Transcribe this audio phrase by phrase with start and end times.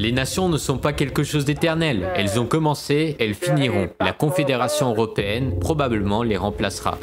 [0.00, 2.10] Les nations ne sont pas quelque chose d'éternel.
[2.16, 3.90] Elles ont commencé, elles finiront.
[4.00, 6.96] La Confédération européenne probablement les remplacera.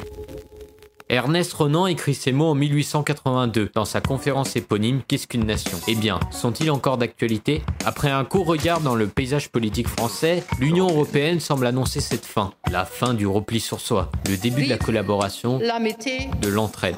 [1.07, 5.77] Ernest Renan écrit ces mots en 1882 dans sa conférence éponyme Qu'est-ce qu'une nation?
[5.87, 7.61] Eh bien, sont-ils encore d'actualité?
[7.85, 12.51] Après un court regard dans le paysage politique français, l'Union européenne semble annoncer cette fin,
[12.71, 16.95] la fin du repli sur soi, le début de la collaboration, de l'entraide.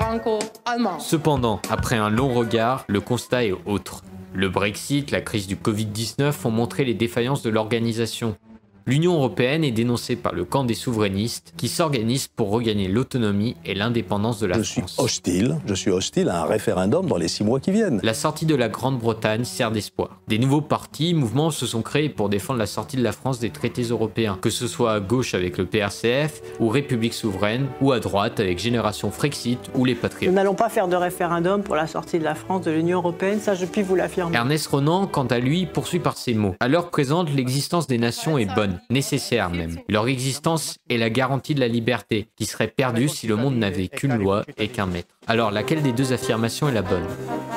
[1.00, 4.02] Cependant, après un long regard, le constat est autre.
[4.34, 8.38] Le Brexit, la crise du Covid-19 ont montré les défaillances de l'organisation,
[8.86, 13.74] L'Union européenne est dénoncée par le camp des souverainistes qui s'organisent pour regagner l'autonomie et
[13.74, 14.92] l'indépendance de la je France.
[14.92, 18.00] Suis hostile, je suis hostile à un référendum dans les six mois qui viennent.
[18.04, 20.20] La sortie de la Grande-Bretagne sert d'espoir.
[20.28, 23.50] Des nouveaux partis, mouvements se sont créés pour défendre la sortie de la France des
[23.50, 28.00] traités européens, que ce soit à gauche avec le PRCF, ou République souveraine, ou à
[28.00, 30.30] droite avec Génération Frexit ou les Patriotes.
[30.30, 33.40] Nous n'allons pas faire de référendum pour la sortie de la France de l'Union européenne,
[33.40, 34.36] ça je puis vous l'affirmer.
[34.36, 36.56] Ernest Renan, quant à lui, poursuit par ces mots.
[36.60, 39.80] À l'heure présente, l'existence des nations est bonne nécessaire même.
[39.88, 43.88] Leur existence est la garantie de la liberté, qui serait perdue si le monde n'avait
[43.88, 45.16] qu'une loi et qu'un maître.
[45.28, 47.06] Alors, laquelle des deux affirmations est la bonne?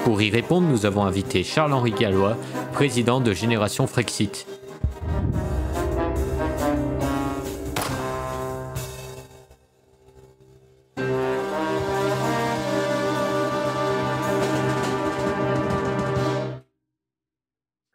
[0.04, 2.36] Pour y répondre, nous avons invité Charles-Henri Gallois,
[2.72, 4.46] président de Génération Frexit.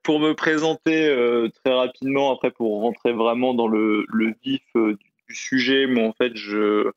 [0.07, 4.05] Pour me présenter euh, très rapidement, après pour rentrer vraiment dans le,
[4.41, 6.89] vif euh, du sujet, moi en fait je,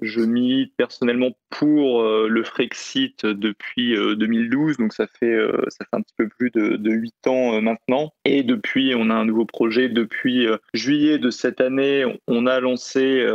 [0.00, 5.36] je milite personnellement pour euh, le Frexit depuis 2012, donc ça fait,
[5.70, 8.12] ça fait un petit peu plus de, de 8 ans maintenant.
[8.24, 9.88] Et depuis, on a un nouveau projet.
[9.88, 13.26] Depuis juillet de cette année, on a lancé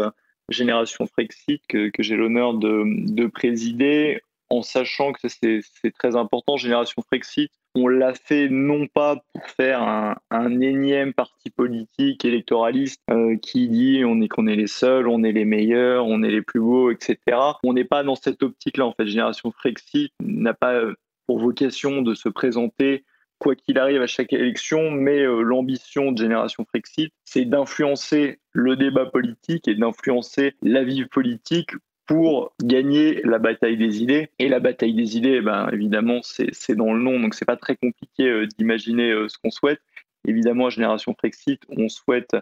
[0.47, 6.57] Génération Frexit que, que j'ai l'honneur de, de présider en sachant que c'est très important,
[6.57, 13.37] Génération Frexit, on l'a fait non pas pour faire un, énième parti politique électoraliste euh,
[13.37, 16.41] qui dit on est qu'on est les seuls, on est les meilleurs, on est les
[16.41, 17.17] plus beaux, etc.
[17.63, 18.85] On n'est pas dans cette optique-là.
[18.85, 20.95] En fait, Génération Frexit n'a pas euh,
[21.27, 23.03] pour vocation de se présenter
[23.39, 28.75] quoi qu'il arrive à chaque élection, mais euh, l'ambition de Génération Frexit, c'est d'influencer le
[28.75, 31.71] débat politique et d'influencer la vie politique
[32.07, 34.29] pour gagner la bataille des idées.
[34.39, 37.75] Et la bataille des idées, ben, évidemment, c'est dans le nom, donc c'est pas très
[37.75, 39.81] compliqué euh, d'imaginer euh, ce qu'on souhaite.
[40.25, 42.35] Évidemment, à Génération Frexit, on souhaite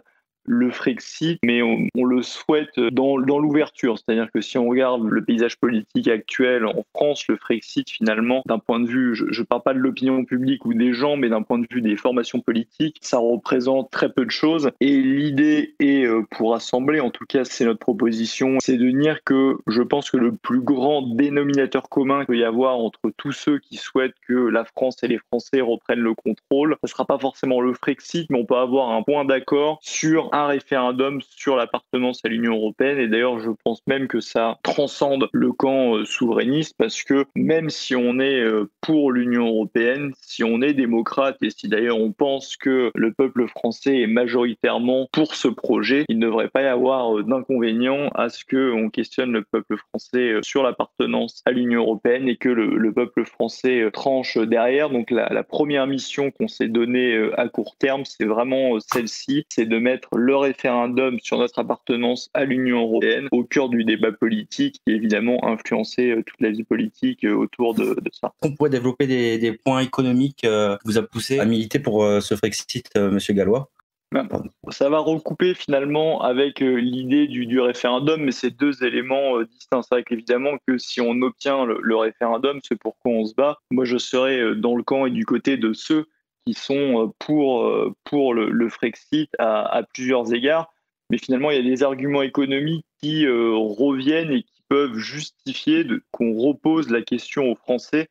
[0.46, 3.98] le Frexit, mais on, le souhaite dans, dans l'ouverture.
[3.98, 8.58] C'est-à-dire que si on regarde le paysage politique actuel en France, le Frexit, finalement, d'un
[8.58, 11.42] point de vue, je ne parle pas de l'opinion publique ou des gens, mais d'un
[11.42, 14.70] point de vue des formations politiques, ça représente très peu de choses.
[14.80, 19.22] Et l'idée est, euh, pour assembler, en tout cas, c'est notre proposition, c'est de dire
[19.24, 23.32] que je pense que le plus grand dénominateur commun qu'il peut y avoir entre tous
[23.32, 27.04] ceux qui souhaitent que la France et les Français reprennent le contrôle, ce ne sera
[27.04, 31.56] pas forcément le Frexit, mais on peut avoir un point d'accord sur un référendum sur
[31.56, 32.98] l'appartenance à l'Union européenne.
[32.98, 37.70] Et d'ailleurs, je pense même que ça transcende le camp euh, souverainiste parce que même
[37.70, 42.12] si on est euh, pour l'Union européenne, si on est démocrate et si d'ailleurs on
[42.12, 46.66] pense que le peuple français est majoritairement pour ce projet, il ne devrait pas y
[46.66, 52.28] avoir euh, d'inconvénient à ce qu'on questionne le peuple français sur l'appartenance à l'Union européenne
[52.28, 54.88] et que le, peuple français tranche derrière.
[54.90, 59.66] Donc la, la première mission qu'on s'est donnée à court terme, c'est vraiment celle-ci, c'est
[59.66, 64.92] de mettre référendum sur notre appartenance à l'Union européenne au cœur du débat politique qui
[64.92, 68.32] évidemment influencé euh, toute la vie politique euh, autour de, ça.
[68.42, 72.34] On pourrait développer des, points économiques euh, qui vous a poussé à militer pour ce
[72.34, 73.70] Frexit, Monsieur Gallois?
[74.12, 74.28] Ben,
[74.68, 79.82] ça va recouper finalement avec l'idée du, référendum, mais c'est deux éléments distincts.
[79.82, 83.58] C'est vrai qu'évidemment que si on obtient le, référendum, c'est pourquoi on se bat.
[83.70, 86.06] Moi, je serais dans le camp et du côté de ceux
[86.46, 90.72] qui sont euh, pour, euh, pour le, Frexit à, plusieurs égards.
[91.10, 95.86] Mais finalement, il y a des arguments économiques qui euh, reviennent et qui peuvent justifier
[96.10, 98.08] qu'on repose la question aux Français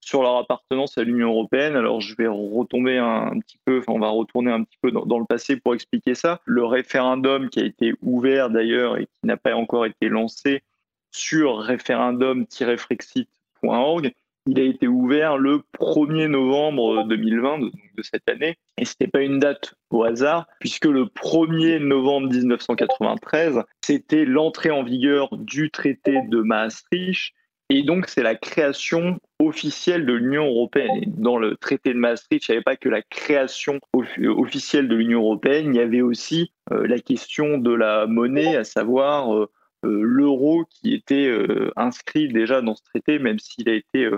[0.00, 1.76] sur leur appartenance à l'Union européenne.
[1.76, 5.04] Alors je vais retomber un, petit peu, enfin on va retourner un petit peu dans,
[5.04, 6.40] dans, le passé pour expliquer ça.
[6.46, 10.62] Le référendum qui a été ouvert d'ailleurs et qui n'a pas encore été lancé
[11.10, 14.14] sur référendum-frexit.org
[14.48, 18.56] il a été ouvert le 1er novembre 2020, de, cette année.
[18.78, 24.70] Et ce n'était pas une date au hasard, puisque le 1er novembre 1993, c'était l'entrée
[24.70, 27.34] en vigueur du traité de Maastricht.
[27.68, 31.04] Et donc, c'est la création officielle de l'Union européenne.
[31.18, 35.20] dans le traité de Maastricht, il n'y avait pas que la création officielle de l'Union
[35.20, 39.50] européenne, il y avait aussi euh, la question de la monnaie, à savoir euh,
[39.84, 41.30] euh, l'euro qui était
[41.76, 44.08] inscrit déjà dans ce traité, même s'il a été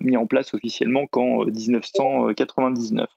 [0.00, 3.08] mis en place officiellement qu'en 1999.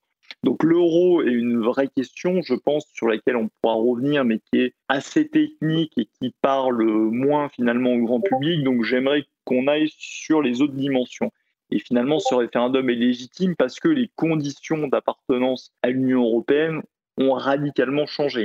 [0.43, 4.61] Donc l'euro est une vraie question, je pense, sur laquelle on pourra revenir, mais qui
[4.61, 8.63] est assez technique et qui parle moins finalement au grand public.
[8.63, 11.31] Donc j'aimerais qu'on aille sur les autres dimensions.
[11.69, 16.81] Et finalement, ce référendum est légitime parce que les conditions d'appartenance à l'Union européenne
[17.17, 18.43] ont radicalement changé.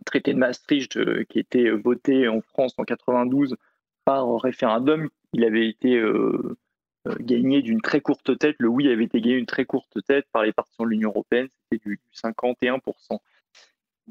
[0.00, 3.56] Le traité de Maastricht, euh, qui était voté en France en 92
[4.04, 6.56] par référendum, il avait été euh, euh,
[7.20, 8.56] gagné d'une très courte tête.
[8.58, 11.48] Le oui avait été gagné d'une très courte tête par les partisans de l'Union européenne,
[11.70, 12.80] c'était du 51%.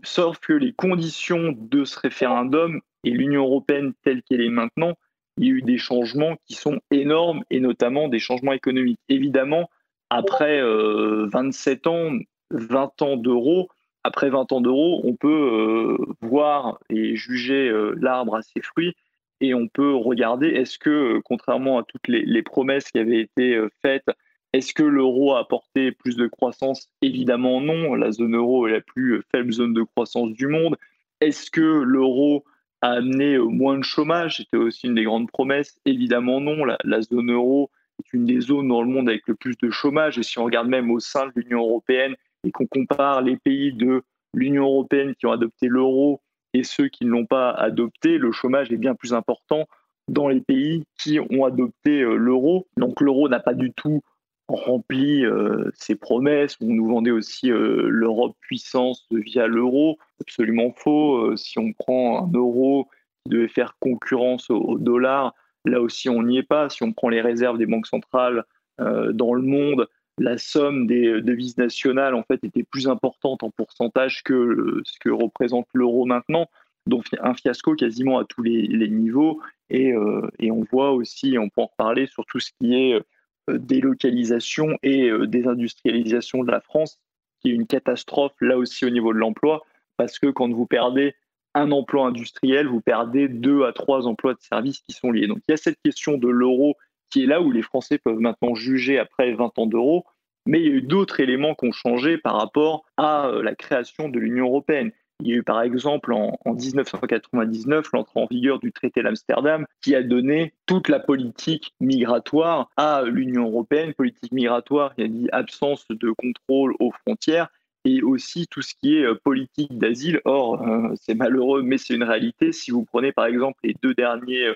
[0.03, 4.93] Sauf que les conditions de ce référendum et l'Union européenne telle qu'elle est maintenant,
[5.37, 8.99] il y a eu des changements qui sont énormes et notamment des changements économiques.
[9.09, 9.69] Évidemment,
[10.09, 12.11] après 27 ans,
[12.51, 13.69] 20 ans d'euros,
[14.03, 18.95] après 20 ans d'euros, on peut euh, voir et juger euh, l'arbre à ses fruits
[19.41, 23.59] et on peut regarder est-ce que, euh, contrairement à toutes les, promesses qui avaient été
[23.81, 24.07] faites,
[24.53, 26.89] est-ce que l'euro a apporté plus de croissance?
[27.01, 27.93] Évidemment non.
[27.95, 30.77] La zone euro est la plus faible zone de croissance du monde.
[31.19, 32.45] Est-ce que l'euro
[32.81, 34.37] a amené moins de chômage?
[34.37, 35.77] C'était aussi une des grandes promesses.
[35.85, 36.63] Évidemment non.
[36.63, 39.69] La, la, zone euro est une des zones dans le monde avec le plus de
[39.69, 40.17] chômage.
[40.17, 42.15] Et si on regarde même au sein de l'Union européenne,
[42.45, 44.03] et qu'on compare les pays de
[44.33, 46.21] l'Union européenne qui ont adopté l'euro
[46.55, 49.67] et ceux qui ne l'ont pas adopté, le chômage est bien plus important
[50.07, 52.65] dans les pays qui ont adopté euh, l'euro.
[52.77, 54.01] Donc l'euro n'a pas du tout
[54.47, 56.55] rempli euh, ses promesses.
[56.61, 59.97] On nous vendait aussi euh, l'Europe puissance via l'euro.
[60.21, 61.35] Absolument faux.
[61.35, 62.87] si on prend un euro
[63.25, 65.33] qui devait faire concurrence au, dollar,
[65.65, 66.69] là aussi on n'y est pas.
[66.69, 68.45] Si on prend les réserves des banques centrales
[68.77, 73.49] dans le monde, la somme des euh, devises nationales en fait était plus importante en
[73.49, 76.49] pourcentage que euh, ce que représente l'euro maintenant.
[76.87, 79.41] Donc un fiasco quasiment à tous les, niveaux.
[79.73, 83.01] Euh, et, on voit aussi, on peut en reparler sur tout ce qui est
[83.47, 86.99] délocalisation et désindustrialisation de la France,
[87.39, 89.63] qui est une catastrophe là aussi au niveau de l'emploi,
[89.97, 91.15] parce que quand vous perdez
[91.55, 95.25] un emploi industriel, vous perdez deux à trois emplois de services qui sont liés.
[95.25, 96.75] Donc il y a cette question de l'euro
[97.09, 100.05] qui est là où les Français peuvent maintenant juger après 20 ans d'euros.
[100.45, 103.55] Mais il y a eu d'autres éléments qui ont changé par rapport à euh, la
[103.55, 104.91] création de l'Union européenne.
[105.21, 109.95] Il y a eu par exemple en, 1999 l'entrée en vigueur du traité d'Amsterdam qui
[109.95, 115.85] a donné toute la politique migratoire à l'Union européenne, politique migratoire qui a dit absence
[115.89, 117.47] de contrôle aux frontières
[117.85, 120.19] et aussi tout ce qui est euh, politique d'asile.
[120.25, 122.51] Or, euh, c'est malheureux, mais c'est une réalité.
[122.51, 124.53] Si vous prenez par exemple les deux derniers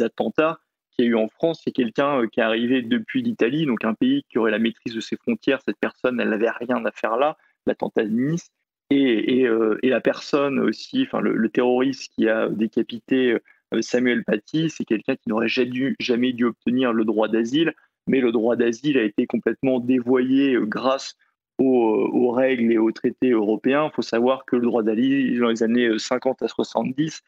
[0.00, 0.58] attentats,
[0.98, 3.84] qu'il y a eu en France, c'est quelqu'un euh, qui est arrivé depuis l'Italie, donc
[3.84, 5.60] un pays qui aurait la maîtrise de ses frontières.
[5.64, 7.36] Cette personne, elle n'avait rien à faire là,
[7.66, 8.50] l'attentat de Nice.
[8.90, 13.36] Et, euh, et, la personne aussi, enfin le, terroriste qui a décapité
[13.74, 17.74] euh, Samuel Paty, c'est quelqu'un qui n'aurait jamais dû, jamais dû obtenir le droit d'asile,
[18.06, 21.16] mais le droit d'asile a été complètement dévoyé grâce
[21.58, 23.90] aux, aux, règles et aux traités européens.
[23.92, 27.20] Il faut savoir que le droit d'asile, dans les années 50 à 70,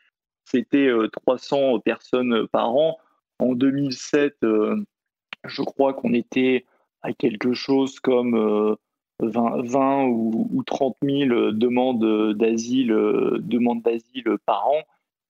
[0.46, 2.96] c'était 300 personnes par an.
[3.40, 4.76] En 2007, euh,
[5.44, 6.66] je crois qu'on était
[7.02, 8.76] à quelque chose comme
[9.20, 14.82] 20, euh, ou, 30 000 demandes d'asile, demandes d'asile par an.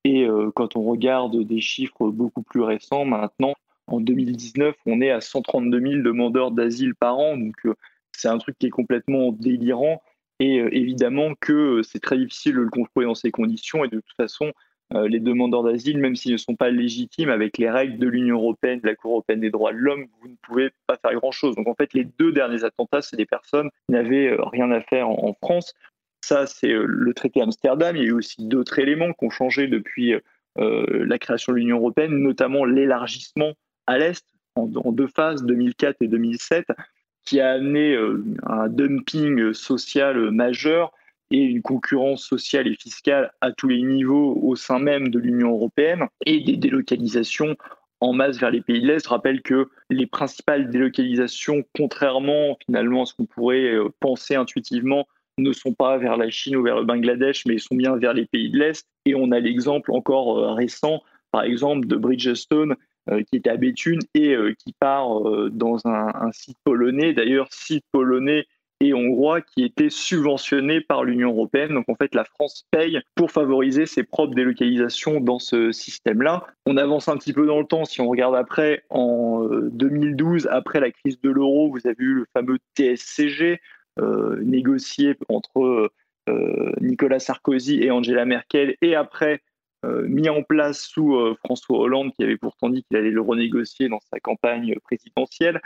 [0.04, 3.54] Et euh, quand on regarde des chiffres beaucoup plus récents, maintenant,
[3.86, 7.36] en 2019, on est à 132 000 demandeurs d'asile par an.
[7.36, 7.54] Donc,
[8.12, 10.02] c'est un truc qui est complètement délirant.
[10.40, 13.84] Et évidemment que c'est très difficile de le contrôler dans ces conditions.
[13.84, 14.52] Et de toute façon, euh,
[14.92, 18.80] les demandeurs d'asile, même s'ils ne sont pas légitimes avec les règles de l'Union européenne,
[18.80, 21.54] de la Cour européenne des droits de l'homme, vous ne pouvez pas faire grand-chose.
[21.54, 24.80] Donc en fait, les deux derniers attentats, c'est des personnes qui n'avaient euh, rien à
[24.80, 25.74] faire en, France.
[26.22, 27.94] Ça, c'est euh, le traité Amsterdam.
[27.96, 30.14] Il y a eu aussi d'autres éléments qui ont changé depuis
[30.56, 33.52] la création de l'Union européenne, notamment l'élargissement
[33.86, 36.66] à l'Est en, deux phases, 2004 et 2007,
[37.24, 37.96] qui a amené
[38.42, 40.92] un dumping social majeur
[41.30, 45.52] et une concurrence sociale et fiscale à tous les niveaux au sein même de l'Union
[45.52, 47.56] européenne et des délocalisations
[48.00, 49.04] en masse vers les pays de l'Est.
[49.04, 55.06] Je rappelle que les principales délocalisations, contrairement finalement à ce qu'on pourrait euh, penser intuitivement,
[55.38, 58.26] ne sont pas vers la Chine ou vers le Bangladesh, mais sont bien vers les
[58.26, 58.86] pays de l'Est.
[59.06, 62.74] Et on a l'exemple encore euh, récent, par exemple, de Bridgestone,
[63.10, 65.20] euh, qui était à Béthune et qui part
[65.50, 67.14] dans un, un site polonais.
[67.14, 68.46] D'ailleurs, site polonais
[68.80, 71.74] et hongrois qui étaient subventionnés par l'Union européenne.
[71.74, 76.46] Donc en fait, la France paye pour favoriser ses propres délocalisations dans ce système-là.
[76.66, 77.84] On avance un petit peu dans le temps.
[77.84, 82.14] Si on regarde après, en 2012, euh, après la crise de l'euro, vous avez eu
[82.14, 83.60] le fameux TSCG
[83.98, 85.92] euh, négocié entre
[86.28, 89.42] euh, Nicolas Sarkozy et Angela Merkel, et après
[89.82, 94.00] mis en place sous François Hollande, qui avait pourtant dit qu'il allait le renégocier dans
[94.12, 95.62] sa campagne présidentielle.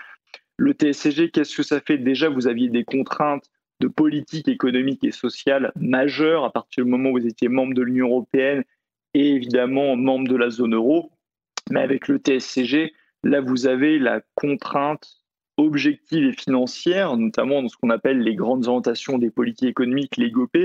[0.57, 1.99] Le TSCG, qu'est-ce que ça fait?
[1.99, 7.11] Déjà, vous aviez des contraintes de politique économique et sociale majeure à partir du moment
[7.11, 8.63] où vous étiez membre de l'Union européenne
[9.15, 11.11] et évidemment membre de la zone euro.
[11.71, 12.93] Mais avec le TSCG,
[13.25, 15.25] là, vous avez la contrainte
[15.57, 20.31] objective et financière, notamment dans ce qu'on appelle les grandes orientations des politiques économiques, les
[20.31, 20.57] GOP,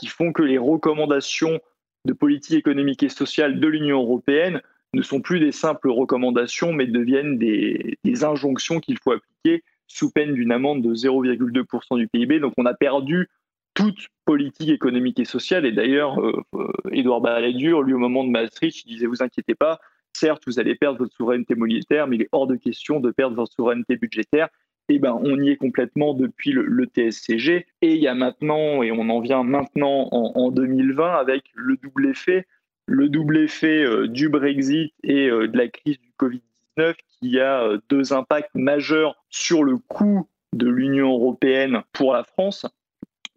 [0.00, 1.60] qui font que les recommandations
[2.04, 4.60] de politique économique et sociale de l'Union européenne
[4.94, 10.34] ne sont plus des simples recommandations, mais deviennent des, injonctions qu'il faut appliquer sous peine
[10.34, 12.40] d'une amende de 0,2% du PIB.
[12.40, 13.28] Donc on a perdu
[13.74, 15.66] toute politique économique et sociale.
[15.66, 19.54] Et d'ailleurs, euh, euh, Édouard Balladur, lui, au moment de Maastricht, il disait Vous inquiétez
[19.54, 19.80] pas,
[20.12, 23.36] certes, vous allez perdre votre souveraineté monétaire, mais il est hors de question de perdre
[23.36, 24.48] votre souveraineté budgétaire.
[24.88, 27.66] Eh ben, on y est complètement depuis le, TSCG.
[27.82, 32.08] Et il y a maintenant, et on en vient maintenant en, 2020 avec le double
[32.08, 32.46] effet,
[32.86, 38.12] le double effet euh, du Brexit et de la crise du Covid-19 qui a deux
[38.12, 42.66] impacts majeurs sur le coût de l'Union européenne pour la France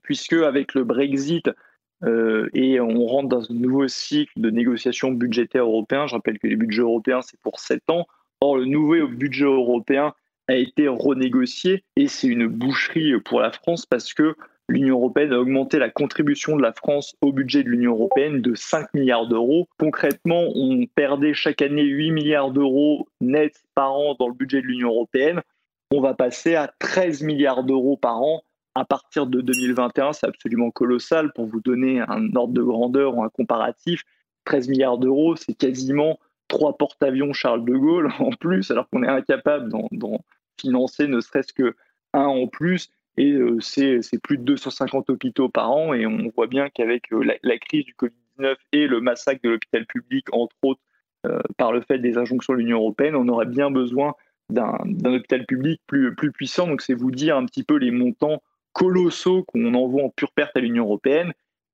[0.06, 1.50] puisque avec le Brexit,
[2.04, 6.08] euh, et on rentre dans un nouveau cycle de négociations budgétaires européens.
[6.08, 8.08] Je rappelle que les budgets européens, c'est pour 7 ans.
[8.40, 10.14] Or, le nouveau budget européen
[10.48, 14.36] a été renégocié et c'est une boucherie pour la France parce que
[14.68, 18.56] l'Union européenne a augmenté la contribution de la France au budget de l'Union européenne de
[18.56, 19.68] 5 milliards d'euros.
[19.78, 24.68] Concrètement, on perdait chaque année 8 milliards d'euros nets par an dans le budget de
[24.68, 25.42] l'Union européenne.
[25.92, 28.42] On va passer à 13 milliards d'euros par an
[28.76, 31.32] à partir de 2021, c'est absolument colossal.
[31.34, 34.04] Pour vous donner un ordre de grandeur ou un comparatif,
[34.44, 36.20] 13 milliards d'euros, c'est quasiment
[36.50, 40.20] trois porte-avions Charles de Gaulle en plus, alors qu'on est incapable d'en
[40.60, 41.76] financer ne serait-ce que
[42.14, 42.90] un en plus.
[43.18, 45.94] Et euh, c'est plus de 250 hôpitaux par an.
[45.94, 49.86] Et on voit bien qu'avec euh, la, crise du Covid-19 et le massacre de l'hôpital
[49.86, 50.82] public, entre autres,
[51.26, 54.14] euh, par le fait des injonctions de l'Union européenne, on aurait bien besoin
[54.50, 56.68] d'un hôpital public plus, plus puissant.
[56.68, 58.44] Donc c'est vous dire un petit peu les montants
[58.74, 61.32] colossaux qu'on envoie en pure perte à l'Union européenne.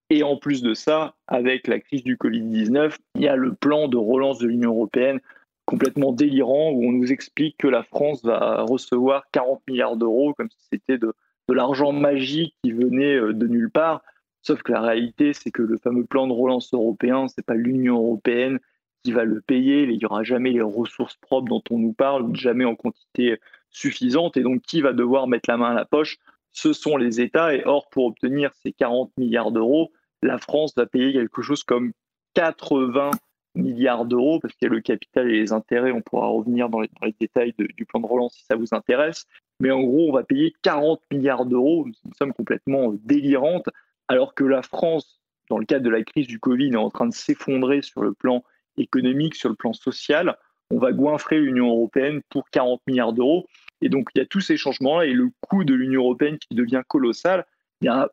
[0.10, 3.88] Et en plus de ça, avec la crise du Covid-19, il y a le plan
[3.88, 5.20] de relance de l'Union européenne
[5.66, 10.50] complètement délirant où on nous explique que la France va recevoir 40 milliards d'euros comme
[10.50, 11.14] si c'était de,
[11.50, 14.02] de l'argent magique qui venait euh, de nulle part.
[14.42, 17.54] Sauf que la réalité, c'est que le fameux plan de relance européen, ce n'est pas
[17.54, 18.60] l'Union européenne
[19.04, 19.84] qui va le payer.
[19.84, 24.38] Il n'y aura jamais les ressources propres dont on nous parle, jamais en quantité suffisante.
[24.38, 26.18] Et donc, qui va devoir mettre la main à la poche?
[26.52, 27.54] Ce sont les États.
[27.54, 31.92] Et or, pour obtenir ces 40 milliards d'euros, la France va payer quelque chose comme
[32.34, 33.12] 80
[33.56, 35.92] milliards d'euros, parce qu'il y a le capital et les intérêts.
[35.92, 39.26] On pourra revenir dans les, détails du plan de relance si ça vous intéresse.
[39.62, 43.70] Mais en gros, on va payer 40 milliards d'euros, une somme complètement délirante,
[44.08, 47.06] alors que la France, dans le cadre de la crise du Covid, est en train
[47.06, 48.44] de s'effondrer sur le plan
[48.78, 50.36] économique, sur le plan social.
[50.72, 53.46] On va goinfrer l'Union européenne pour 40 milliards d'euros.
[53.82, 56.56] Et donc, il y a tous ces changements-là et le coût de l'Union européenne qui
[56.56, 57.46] devient colossal.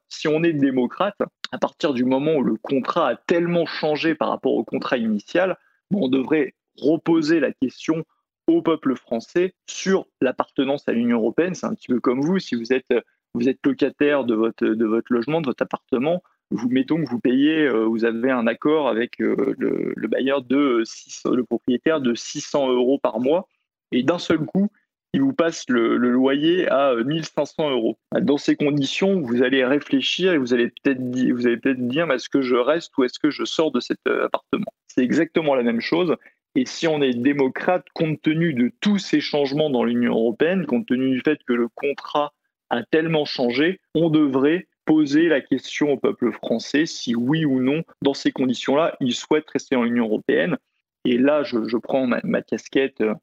[0.08, 1.16] si on est démocrate,
[1.50, 5.56] à partir du moment où le contrat a tellement changé par rapport au contrat initial,
[5.94, 8.04] on devrait reposer la question
[8.48, 11.54] au peuple français sur l'appartenance à l'Union européenne.
[11.54, 12.92] C'est un petit peu comme vous, si vous êtes,
[13.34, 14.64] vous locataire de votre,
[15.10, 19.20] logement, de votre appartement, vous mettons que vous payez, euh, vous avez un accord avec
[19.20, 23.48] euh, le, le, bailleur de 600, le propriétaire de 600 euros par mois,
[23.92, 24.70] et d'un seul coup,
[25.14, 27.98] il vous passe le, loyer à 1500 euros.
[28.20, 32.10] Dans ces conditions, vous allez réfléchir et vous allez peut-être dire, vous allez peut-être dire,
[32.12, 34.72] est-ce que je reste ou est-ce que je sors de cet euh, appartement?
[34.86, 36.16] C'est exactement la même chose.
[36.54, 40.86] Et si on est démocrate, compte tenu de tous ces changements dans l'Union européenne, compte
[40.86, 42.32] tenu du fait que le contrat
[42.70, 47.82] a tellement changé, on devrait poser la question au peuple français si oui ou non,
[48.02, 50.56] dans ces conditions-là, il souhaite rester dans l'Union européenne.
[51.04, 53.14] Et là, je, prends ma, casquette euh,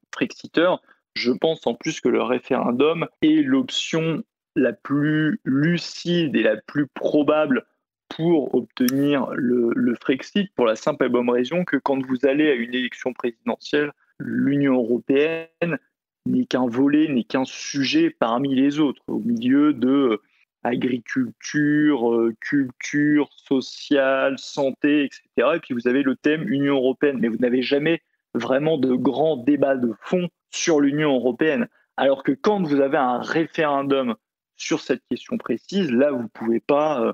[1.15, 4.23] je pense en plus que le référendum est l'option
[4.55, 7.65] la plus lucide et la plus probable
[8.09, 12.53] pour obtenir le, Frexit pour la simple et bonne raison que quand vous allez à
[12.53, 15.79] une élection présidentielle, l'Union européenne
[16.25, 20.21] n'est qu'un volet, n'est qu'un sujet parmi les autres, au milieu de euh,
[20.63, 25.51] agriculture, euh, culture, sociale, santé, etc.
[25.55, 28.01] Et puis vous avez le thème Union européenne, mais vous n'avez jamais
[28.33, 31.67] vraiment de grands débats de fond sur l'Union européenne.
[31.97, 34.15] Alors que quand vous avez un référendum
[34.57, 37.13] sur cette question précise, là, vous ne pouvez pas euh,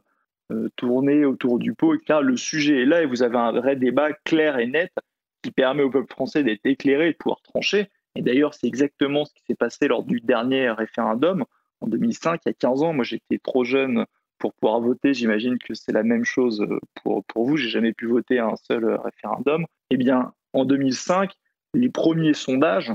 [0.75, 4.13] tourner autour du pot, car le sujet est là et vous avez un vrai débat
[4.25, 4.91] clair et net
[5.41, 7.89] qui permet au peuple français d'être éclairé et de pouvoir trancher.
[8.15, 11.45] Et d'ailleurs, c'est exactement ce qui s'est passé lors du dernier référendum
[11.81, 12.93] en 2005, il y a 15 ans.
[12.93, 14.05] Moi, j'étais trop jeune
[14.37, 15.13] pour pouvoir voter.
[15.13, 16.65] J'imagine que c'est la même chose
[17.03, 17.57] pour, pour vous.
[17.57, 19.65] J'ai jamais pu voter à un seul référendum.
[19.89, 21.33] Eh bien, en 2005,
[21.73, 22.93] les premiers sondages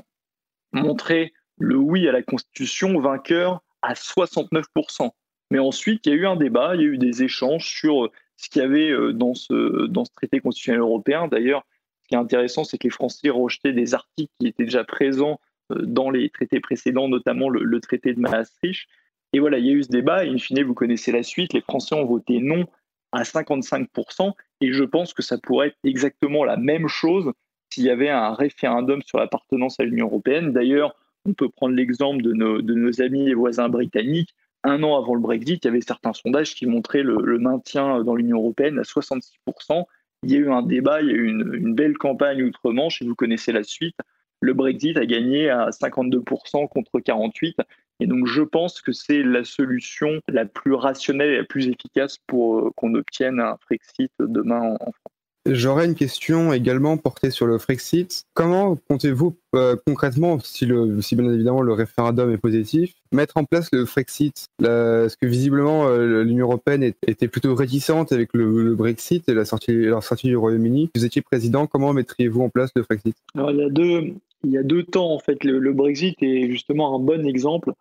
[0.72, 5.10] montrer le oui à la Constitution vainqueur à 69%.
[5.50, 8.10] Mais ensuite, il y a eu un débat, il y a eu des échanges sur
[8.36, 11.28] ce qu'il y avait dans ce, dans ce traité constitutionnel européen.
[11.28, 11.64] D'ailleurs,
[12.02, 15.40] ce qui est intéressant, c'est que les Français rejetaient des articles qui étaient déjà présents
[15.70, 18.88] dans les traités précédents, notamment le, le traité de Maastricht.
[19.32, 21.52] Et voilà, il y a eu ce débat, et in fine, vous connaissez la suite,
[21.52, 22.66] les Français ont voté non
[23.12, 27.32] à 55%, et je pense que ça pourrait être exactement la même chose
[27.70, 30.52] s'il y avait un référendum sur l'appartenance à l'Union européenne.
[30.52, 34.34] D'ailleurs, on peut prendre l'exemple de nos, de nos, amis et voisins britanniques.
[34.68, 38.16] Un an avant le Brexit, il y avait certains sondages qui montraient le, maintien dans
[38.16, 39.84] l'Union européenne à 66%.
[40.24, 43.00] Il y a eu un débat, il y a eu une, une belle campagne outre-Manche,
[43.00, 43.96] et vous connaissez la suite.
[44.40, 47.54] Le Brexit a gagné à 52% contre 48%.
[48.00, 52.18] Et donc, je pense que c'est la solution la plus rationnelle et la plus efficace
[52.26, 55.15] pour euh, qu'on obtienne un Frexit demain en, France.
[55.48, 58.24] J'aurais une question également portée sur le Frexit.
[58.34, 63.86] Comment comptez-vous euh, concrètement, si, bien évidemment le référendum est positif, mettre en place le
[63.86, 64.46] Frexit?
[64.58, 69.72] Parce que visiblement euh, l'Union européenne était plutôt réticente avec le, Brexit et la sortie,
[69.72, 70.90] du Royaume-Uni?
[70.94, 73.16] Vous étiez président, comment mettriez-vous en place le Frexit?
[73.34, 75.44] Alors, il y a deux, il y a deux temps en fait.
[75.44, 77.72] Le, Brexit est justement un bon exemple,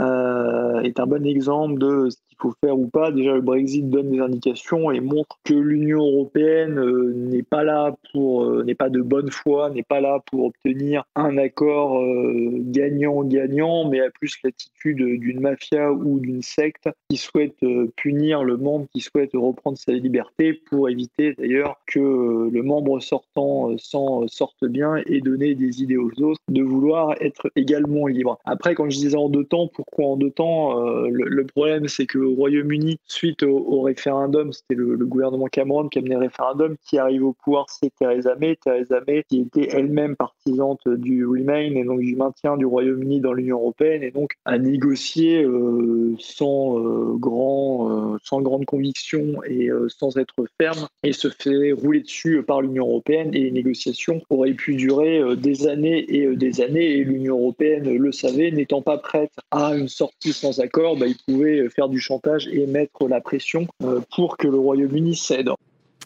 [0.00, 2.08] euh, est un bon exemple de
[2.40, 3.10] faut faire ou pas.
[3.10, 7.96] Déjà, le Brexit donne des indications et montre que l'Union européenne euh, n'est pas là
[8.12, 12.50] pour, euh, n'est pas de bonne foi, n'est pas là pour obtenir un accord euh,
[12.52, 17.56] gagnant-gagnant, mais a plus l'attitude d'une mafia ou d'une secte qui souhaite
[17.96, 23.76] punir le membre qui souhaite reprendre sa liberté pour éviter d'ailleurs que le membre sortant
[23.78, 28.38] s'en sorte bien et donner des idées aux autres de vouloir être également libre.
[28.44, 30.80] Après, quand je disais en deux temps, pourquoi en deux temps?
[31.08, 36.02] Le problème, c'est que au Royaume-Uni, suite au, référendum, c'était le, gouvernement Cameron qui a
[36.02, 38.56] mené le référendum, qui arrive au pouvoir, c'est Theresa May.
[38.56, 43.32] Theresa May qui était elle-même partisante du Remain et donc du maintien du Royaume-Uni dans
[43.32, 49.68] l'Union européenne et donc a négocié euh, sans, euh, grand, euh, sans grande conviction et
[49.88, 54.74] sans être ferme et se fait rouler dessus par l'Union européenne les négociations auraient pu
[54.74, 59.74] durer des années et des années et l'Union européenne le savait, n'étant pas prête à
[59.74, 62.17] une sortie sans accord, bah, il pouvait faire du chantage
[62.52, 65.50] et mettre la pression euh, pour que le Royaume-Uni cède.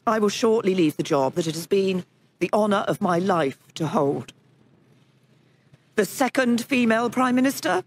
[0.07, 2.03] I will shortly leave the job that it has been
[2.41, 4.33] the honor of my life to hold.
[5.97, 7.83] The second female prime minister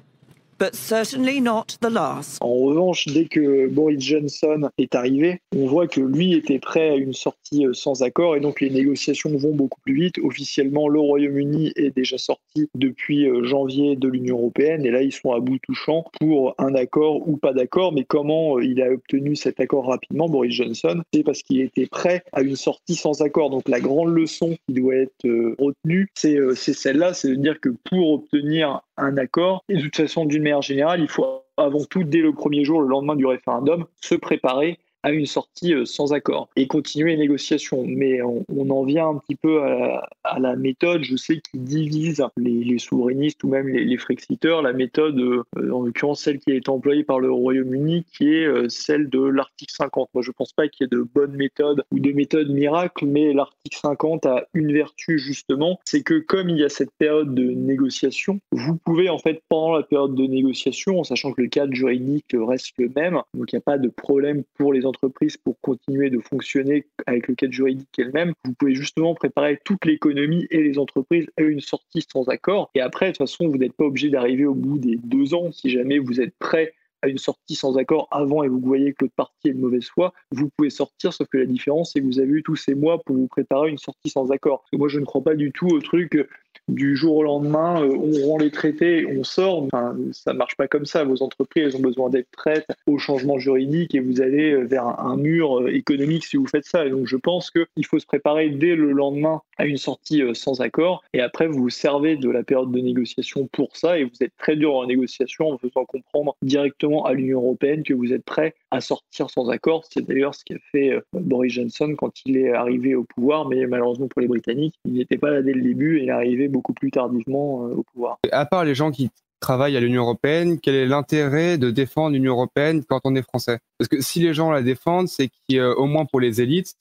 [0.57, 2.37] but certainly not the last.
[2.41, 6.95] En revanche, dès que Boris Johnson est arrivé, on voit que lui était prêt à
[6.95, 10.15] une sortie euh, sans accord et donc les négociations vont beaucoup plus vite.
[10.23, 15.11] Officiellement, le Royaume-Uni est déjà sorti depuis euh, janvier de l'Union européenne et là ils
[15.11, 17.93] sont à bout touchant pour un accord ou pas d'accord.
[17.93, 21.01] Mais comment euh, il a obtenu cet accord rapidement, Boris Johnson?
[21.13, 23.49] C'est parce qu'il était prêt à une sortie sans accord.
[23.49, 25.25] Donc la grande leçon qui doit être
[25.59, 30.25] retenue, c'est celle-là, c'est de dire que pour obtenir un accord, et de toute façon
[30.25, 33.85] d'une manière générale, il faut avant tout, dès le premier jour, le lendemain du référendum,
[34.01, 37.83] se préparer à une sortie euh, sans accord et continuer les négociations.
[37.85, 42.79] Mais on, en vient un petit peu à, la méthode, je sais, qui divise les,
[42.79, 47.03] souverainistes ou même les, les frexiteurs, la méthode, euh, en l'occurrence celle qui est employée
[47.03, 50.09] par le Royaume-Uni, qui est euh, celle de l'article 50.
[50.15, 53.05] Moi, je ne pense pas qu'il y ait de bonnes méthodes ou de méthodes miracles,
[53.05, 57.35] mais l'article 50 a une vertu justement, c'est que comme il y a cette période
[57.35, 61.47] de négociation, vous pouvez en fait pendant la période de négociation, en sachant que le
[61.47, 64.94] cadre juridique reste le même, donc il n'y a pas de problème pour les entreprises
[65.43, 70.47] pour continuer de fonctionner avec le cadre juridique elle-même, vous pouvez justement préparer toute l'économie
[70.49, 72.69] et les entreprises à une sortie sans accord.
[72.75, 75.51] Et après, de toute façon, vous n'êtes pas obligé d'arriver au bout des deux ans
[75.51, 79.05] si jamais vous êtes prêt à une sortie sans accord avant et vous voyez que
[79.05, 82.05] l'autre partie est de mauvaise foi, vous pouvez sortir, sauf que la différence, c'est que
[82.05, 84.65] vous avez eu tous ces mois pour vous préparer une sortie sans accord.
[84.73, 86.27] Moi, je ne crois pas du tout au truc
[86.67, 89.63] du jour au lendemain, euh, on rend les traités, on sort.
[89.63, 91.03] Enfin, ça marche pas comme ça.
[91.03, 94.87] Vos entreprises elles ont besoin d'être prêtes au changement juridique et vous allez euh, vers
[94.99, 96.85] un mur euh, économique si vous faites ça.
[96.85, 100.61] Et donc, je pense qu'il faut se préparer dès le lendemain à une sortie sans
[100.61, 101.03] accord.
[101.13, 103.99] Et après, vous vous servez de la période de négociation pour ça.
[103.99, 107.93] Et vous êtes très dur en négociation en faisant comprendre directement à l'Union européenne que
[107.93, 109.85] vous êtes prêt à sortir sans accord.
[109.89, 113.47] C'est d'ailleurs ce qu'a fait Boris Johnson quand il est arrivé au pouvoir.
[113.47, 116.11] Mais malheureusement pour les Britanniques, il n'était pas là dès le début et il est
[116.11, 118.17] arrivé beaucoup plus tardivement euh, au pouvoir.
[118.31, 122.33] À part les gens qui travaillent à l'Union européenne, quel est l'intérêt de défendre l'Union
[122.33, 123.59] européenne quand on est français?
[123.77, 126.73] Parce que si les gens la défendent, c'est qu'au euh, moins pour les élites,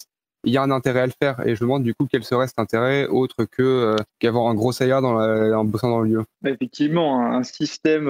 [0.44, 1.40] il y a un intérêt à le faire.
[1.46, 4.54] Et je me demande du coup quel serait cet intérêt autre que euh, qu'avoir un
[4.54, 6.24] gros salaire dans la, en bossant dans le lieu?
[6.42, 8.08] Bah, effectivement, un système,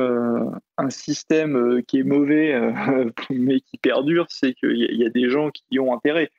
[0.76, 2.60] un système qui est mauvais
[3.30, 6.30] mais qui perdure, c'est qu'il y, a des gens qui y ont intérêt.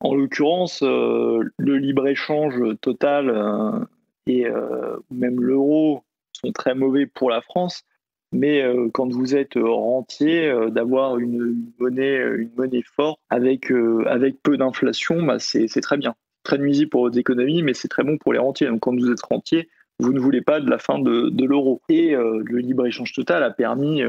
[0.00, 3.86] En l'occurrence, le libre-échange total
[4.28, 7.82] et euh, même l'euro sont très mauvais pour la France,
[8.30, 8.62] mais
[8.92, 13.72] quand vous êtes rentier, d'avoir une, monnaie, une monnaie forte avec,
[14.04, 16.14] avec peu d'inflation, bah, c'est très bien.
[16.44, 18.66] Très nuisible pour vos économies, mais c'est très bon pour les rentiers.
[18.66, 21.80] Donc quand vous êtes rentier, vous ne voulez pas de la fin de l'euro.
[21.88, 24.02] Et le libre-échange total a permis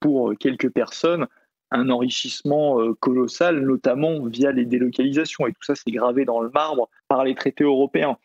[0.00, 1.26] pour quelques personnes
[1.70, 5.46] un enrichissement colossal, notamment via les délocalisations.
[5.46, 8.16] Et tout ça, c'est gravé dans le marbre par les traités européens.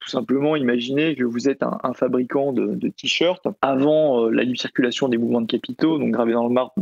[0.00, 3.46] Tout simplement, imaginez que vous êtes un, fabricant de, t-shirts.
[3.60, 6.72] Avant euh, la libre circulation des mouvements de capitaux, donc gravé dans le marbre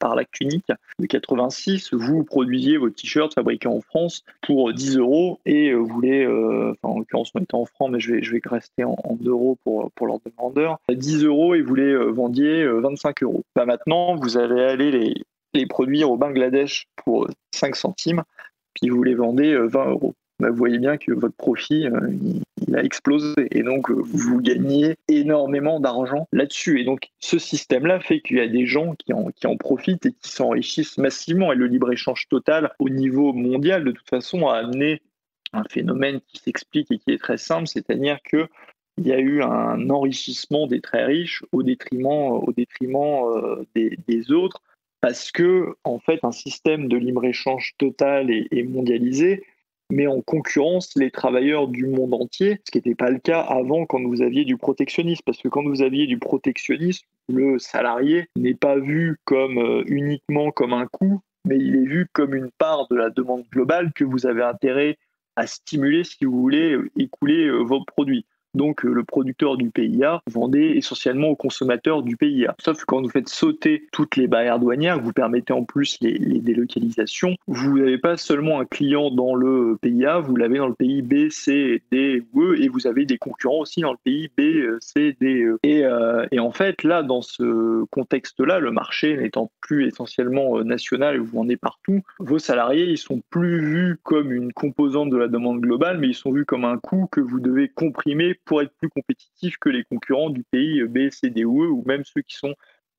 [0.00, 0.66] par l'acte unique
[0.98, 5.86] de 86, vous produisiez vos t-shirts fabriqués en France pour 10 euros et euh, vous
[5.86, 9.92] voulez, euh, en l'occurrence, on était en francs, mais je vais, rester en, euros pour,
[9.92, 13.44] pour l'ordre de grandeur, 10 euros et vous les vendiez 25 euros.
[13.54, 15.14] Bah, maintenant, vous allez aller les,
[15.54, 18.24] les produire au Bangladesh pour 5 centimes,
[18.74, 20.14] puis vous les vendez 20 euros.
[20.40, 22.10] Bah, vous voyez bien que votre profit, euh,
[22.74, 23.34] a explosé.
[23.50, 26.80] Et donc, euh, vous gagnez énormément d'argent là-dessus.
[26.80, 30.06] Et donc, ce système-là fait qu'il y a des gens qui en, qui en profitent
[30.06, 31.52] et qui s'enrichissent massivement.
[31.52, 35.02] Et le libre-échange total au niveau mondial, de toute façon, a amené
[35.52, 38.48] un phénomène qui s'explique et qui est très simple, c'est-à-dire que
[38.96, 44.30] il y a eu un enrichissement des très riches au détriment, au détriment euh, des,
[44.30, 44.62] autres,
[45.00, 49.42] parce que en fait, un système de libre-échange total et mondialisé
[49.94, 53.86] met en concurrence les travailleurs du monde entier, ce qui n'était pas le cas avant
[53.86, 58.54] quand vous aviez du protectionnisme, parce que quand vous aviez du protectionnisme, le salarié n'est
[58.54, 62.88] pas vu comme euh, uniquement comme un coût, mais il est vu comme une part
[62.88, 64.98] de la demande globale que vous avez intérêt
[65.36, 70.20] à stimuler si vous voulez écouler euh, vos produits donc euh, le producteur du PIA
[70.30, 72.54] vendait essentiellement aux consommateurs du PIA.
[72.58, 77.36] Sauf quand vous faites sauter toutes les barrières douanières, vous permettez en plus les, délocalisations,
[77.46, 81.30] vous n'avez pas seulement un client dans le PIA, vous l'avez dans le pays B,
[81.30, 85.16] C, D ou E, et vous avez des concurrents aussi dans le pays B, C,
[85.20, 85.58] D, E.
[85.62, 90.64] Et, euh, et en fait, là, dans ce contexte-là, le marché n'étant plus essentiellement euh,
[90.64, 95.28] national, vous vendez partout, vos salariés, ils sont plus vus comme une composante de la
[95.28, 98.72] demande globale, mais ils sont vus comme un coût que vous devez comprimer pour être
[98.78, 102.22] plus compétitif que les concurrents du pays B, C, D ou E, ou même ceux
[102.22, 102.54] qui sont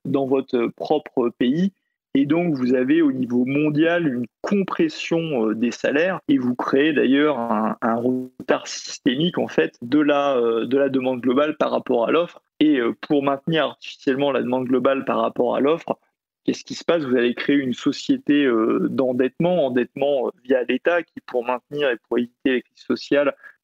[0.06, 1.74] dans votre propre pays.
[2.18, 6.94] Et donc, vous avez au niveau mondial une compression euh, des salaires et vous créez
[6.94, 12.08] d'ailleurs un, retard systémique en fait de la, euh, de la demande globale par rapport
[12.08, 12.42] à l'offre.
[12.62, 16.00] Et euh, pour maintenir artificiellement la demande globale par rapport à l'offre,
[16.46, 17.04] qu'est-ce qui se passe?
[17.04, 18.50] Vous allez créer une société
[18.90, 23.55] d'endettement, endettement via l'État qui, pour maintenir et pour éviter les crises sociales, euh,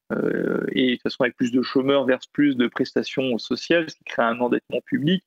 [0.72, 4.04] et de toute façon avec plus de chômeurs verse plus de prestations sociales, ce qui
[4.04, 5.24] crée un endettement public.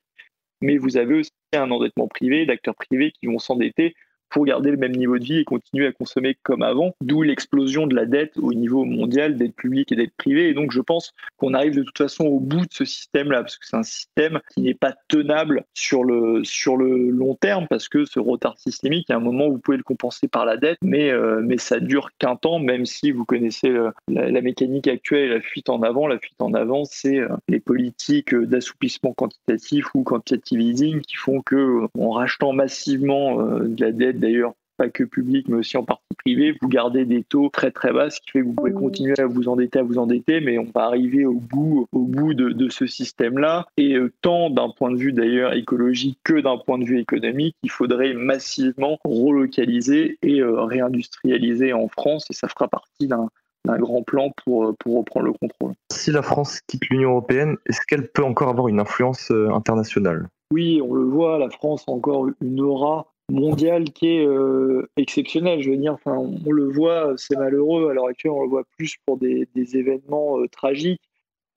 [0.60, 3.94] Mais vous avez aussi un endettement privé, d'acteurs privés qui vont s'endetter
[4.34, 7.86] pour garder le même niveau de vie et continuer à consommer comme avant, d'où l'explosion
[7.86, 10.48] de la dette au niveau mondial, dette publique et dette privée.
[10.48, 13.56] Et donc je pense qu'on arrive de toute façon au bout de ce système-là, parce
[13.56, 17.88] que c'est un système qui n'est pas tenable sur le, sur le long terme, parce
[17.88, 21.12] que ce retard systémique, à un moment, vous pouvez le compenser par la dette, mais,
[21.12, 23.72] euh, mais ça dure qu'un temps, même si vous connaissez
[24.08, 26.08] la, mécanique actuelle la fuite en avant.
[26.08, 31.40] La fuite en avant, c'est euh, les politiques d'assouplissement quantitatif ou quantitative easing qui font
[31.40, 35.84] que, en rachetant massivement euh, de la dette d'ailleurs pas que public, mais aussi en
[35.84, 38.72] partie privée, vous gardez des taux très très bas, ce qui fait que vous pouvez
[38.72, 42.34] continuer à vous endetter, à vous endetter, mais on va arriver au bout, au bout
[42.34, 43.66] de, ce système-là.
[43.76, 47.54] Et euh, tant d'un point de vue d'ailleurs écologique que d'un point de vue économique,
[47.62, 53.28] il faudrait massivement relocaliser et euh, réindustrialiser en France, et ça fera partie d'un
[53.66, 55.74] grand plan pour, euh, pour reprendre le contrôle.
[55.92, 60.28] Si la France quitte l'Union européenne, est-ce qu'elle peut encore avoir une influence internationale?
[60.52, 65.62] Oui, on le voit, la France a encore une aura mondial qui est euh, exceptionnel.
[65.62, 68.64] Je veux dire, enfin, on, le voit, c'est malheureux à l'heure actuelle, on le voit
[68.76, 71.02] plus pour des, événements euh, tragiques,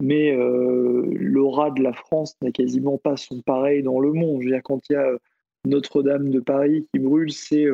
[0.01, 4.43] mais euh, l'aura de la France n'a quasiment pas son pareil dans le monde.
[4.63, 5.12] Quand il y a
[5.65, 7.65] Notre-Dame de Paris qui brûle, c'est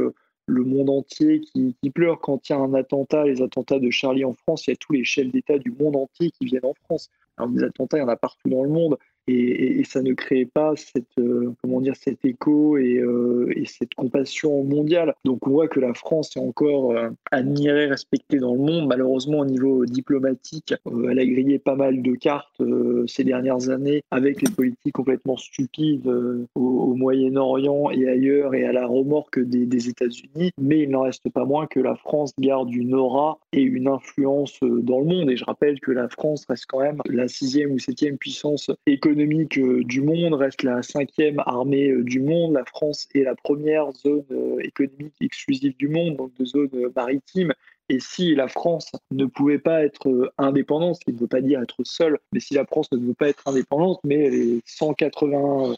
[0.45, 2.19] le monde entier qui, qui, pleure.
[2.19, 4.77] Quand il y a un attentat, les attentats de Charlie en France, il y a
[4.77, 7.09] tous les chefs d'État du monde entier qui viennent en France.
[7.37, 10.45] Alors, des attentats, il y en a partout dans le monde et, ça ne crée
[10.45, 15.13] pas cette, euh, comment dire, cet écho euh, et, cette compassion mondiale.
[15.23, 18.87] Donc on voit que la France est encore euh, admirée, respectée dans le monde.
[18.87, 20.73] Malheureusement, au niveau diplomatique,
[21.09, 22.61] elle a grillé pas mal de cartes
[23.07, 26.09] ces dernières années avec les politiques complètement stupides
[26.55, 30.51] au, Moyen-Orient et ailleurs et à la remorque des, États-Unis.
[30.61, 34.59] Mais il n'en reste pas moins que la France garde une aura et une influence
[34.61, 35.29] dans le monde.
[35.29, 39.57] Et je rappelle que la France reste quand même la sixième ou septième puissance économique
[39.57, 42.53] euh, du monde, reste la cinquième armée euh, du monde.
[42.53, 47.53] La France est la première zone euh, économique exclusive du monde, donc de zone maritime.
[47.89, 51.61] Et si la France ne pouvait pas être indépendante, ce qui ne veut pas dire
[51.61, 55.75] être seule, mais si la France ne veut pas être indépendante, mais les 180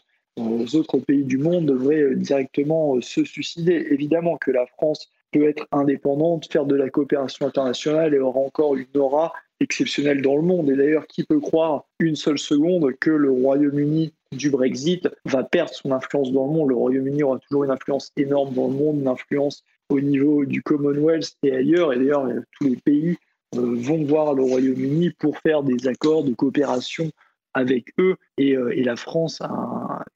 [0.74, 3.86] autres pays du monde devraient directement se suicider.
[3.90, 8.76] Évidemment que la France peut être indépendante, faire de la coopération internationale et aura encore
[8.76, 10.70] une aura exceptionnelle dans le monde.
[10.70, 15.72] Et d'ailleurs, qui peut croire une seule seconde que le Royaume-Uni du Brexit va perdre
[15.72, 16.68] son influence dans le monde?
[16.68, 20.62] Le Royaume-Uni aura toujours une influence énorme dans le monde, une influence au niveau du
[20.62, 21.92] Commonwealth et ailleurs.
[21.92, 23.16] Et d'ailleurs, tous les pays
[23.54, 27.10] euh, vont voir le Royaume-Uni pour faire des accords de coopération
[27.54, 28.16] avec eux.
[28.40, 29.48] Euh, et, la France a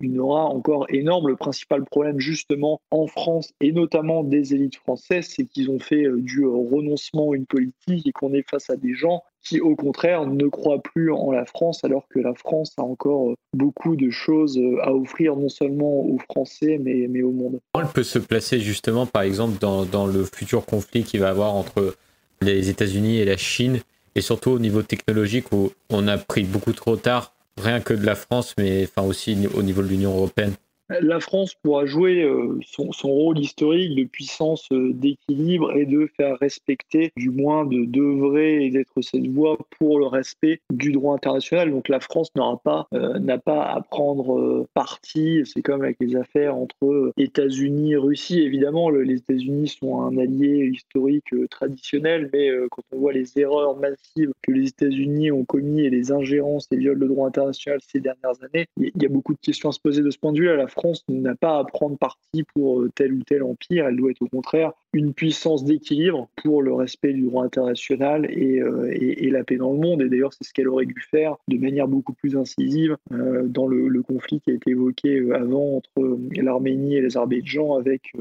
[0.01, 1.29] une aura encore énorme.
[1.29, 6.05] Le principal problème justement en France et notamment des élites françaises, c'est qu'ils ont fait
[6.05, 9.75] euh, du renoncement à une politique et qu'on est face à des gens qui au
[9.75, 13.97] contraire ne croient plus en la France alors que la France a encore euh, beaucoup
[13.97, 17.61] de choses à offrir non seulement aux Français mais, mais au monde.
[17.79, 21.55] Elle peut se placer justement par exemple dans le futur conflit qu'il va y avoir
[21.55, 21.95] entre
[22.43, 23.81] les États-Unis et la Chine
[24.15, 28.05] et surtout au niveau technologique où on a pris beaucoup trop tard, rien que de
[28.05, 30.55] la France, mais enfin aussi au niveau de l'Union européenne
[31.01, 36.37] la France pourra jouer euh, son, rôle historique de puissance euh, d'équilibre et de faire
[36.39, 41.71] respecter, du moins de d'œuvrer et d'être cette voie pour le respect du droit international.
[41.71, 45.43] Donc la France n'aura pas euh, n'a pas à prendre parti.
[45.45, 48.41] C'est comme avec les affaires entre États-Unis et Russie.
[48.41, 54.33] Évidemment, les États-Unis sont un allié historique traditionnel, mais quand on voit les erreurs massives
[54.43, 58.43] que les États-Unis ont commis et les ingérences et viols de droit international ces dernières
[58.43, 60.57] années, il y a beaucoup de questions à se poser de ce point de vue.
[60.57, 64.11] La France n'a pas à prendre parti pour euh, tel ou tel empire, elle doit
[64.11, 69.31] être au contraire une puissance d'équilibre pour le respect du droit international euh, et, et,
[69.31, 70.03] la paix dans le monde.
[70.03, 73.67] Et d'ailleurs, c'est ce qu'elle aurait dû faire de manière beaucoup plus incisive euh, dans
[73.67, 78.13] le, conflit qui a été évoqué avant entre l'Arménie et l'Azerbaïdjan avec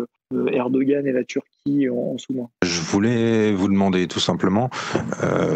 [0.51, 2.49] Erdogan et la Turquie en, sous-main.
[2.63, 4.69] Je voulais vous demander tout simplement,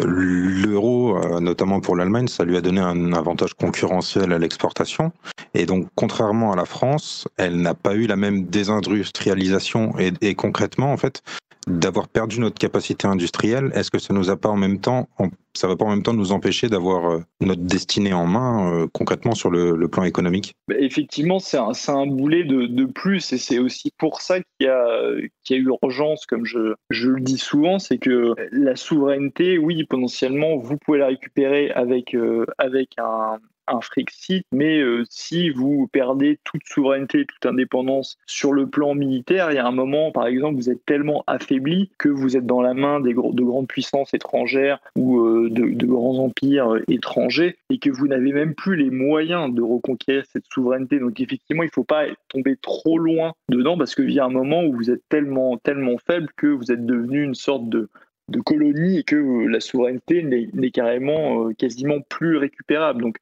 [0.04, 5.12] l'euro, notamment pour l'Allemagne, ça lui a donné un avantage concurrentiel à l'exportation.
[5.54, 9.94] Et donc, contrairement à la France, elle n'a pas eu la même désindustrialisation.
[9.98, 11.22] Et concrètement, en fait,
[11.66, 15.08] d'avoir perdu notre capacité industrielle, est-ce que ça nous a pas en même temps,
[15.54, 18.86] ça va pas en même temps nous empêcher d'avoir euh, notre destinée en main euh,
[18.92, 20.54] concrètement sur le, plan économique?
[20.68, 25.56] Bah, Effectivement, c'est un, boulet de, plus et c'est aussi pour ça qu'il y, a
[25.56, 30.98] urgence, comme je, je le dis souvent, c'est que la souveraineté, oui, potentiellement, vous pouvez
[30.98, 37.26] la récupérer avec, euh, avec un, un Frexit, mais euh, si vous perdez toute souveraineté,
[37.26, 40.84] toute indépendance sur le plan militaire, il y a un moment, par exemple, vous êtes
[40.84, 45.48] tellement affaibli que vous êtes dans la main des, de grandes puissances étrangères ou euh,
[45.50, 50.24] de, grands empires euh, étrangers et que vous n'avez même plus les moyens de reconquérir
[50.30, 50.98] cette souveraineté.
[50.98, 54.30] Donc effectivement, il ne faut pas tomber trop loin dedans parce qu'il y a un
[54.30, 57.88] moment où vous êtes tellement, tellement faible que vous êtes devenu une sorte de,
[58.28, 63.02] de colonie et que la souveraineté n'est carrément quasiment plus récupérable.
[63.02, 63.18] Donc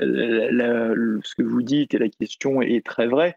[0.00, 3.36] ce que vous dites et la question est très vraie.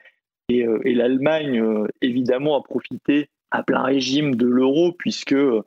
[0.49, 5.63] Et, euh, l'Allemagne, euh, évidemment, a profité à plein régime de l'euro, puisque euh,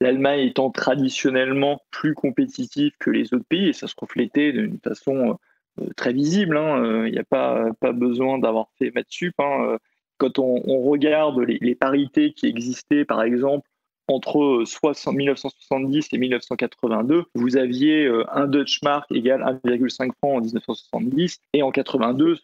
[0.00, 5.38] l'Allemagne étant traditionnellement plus compétitive que les autres pays, et ça se reflétait d'une façon
[5.96, 6.56] très visible.
[6.56, 9.34] Hein, il n'y a pas, pas besoin d'avoir fait maths sup.
[9.38, 9.78] Hein,
[10.18, 13.68] quand on, regarde les, parités qui existaient, par exemple,
[14.10, 14.64] entre
[15.12, 21.62] 1970 et 1982, vous aviez euh, un Dutch mark égal 1,5 francs en 1970, et
[21.62, 22.38] en 82,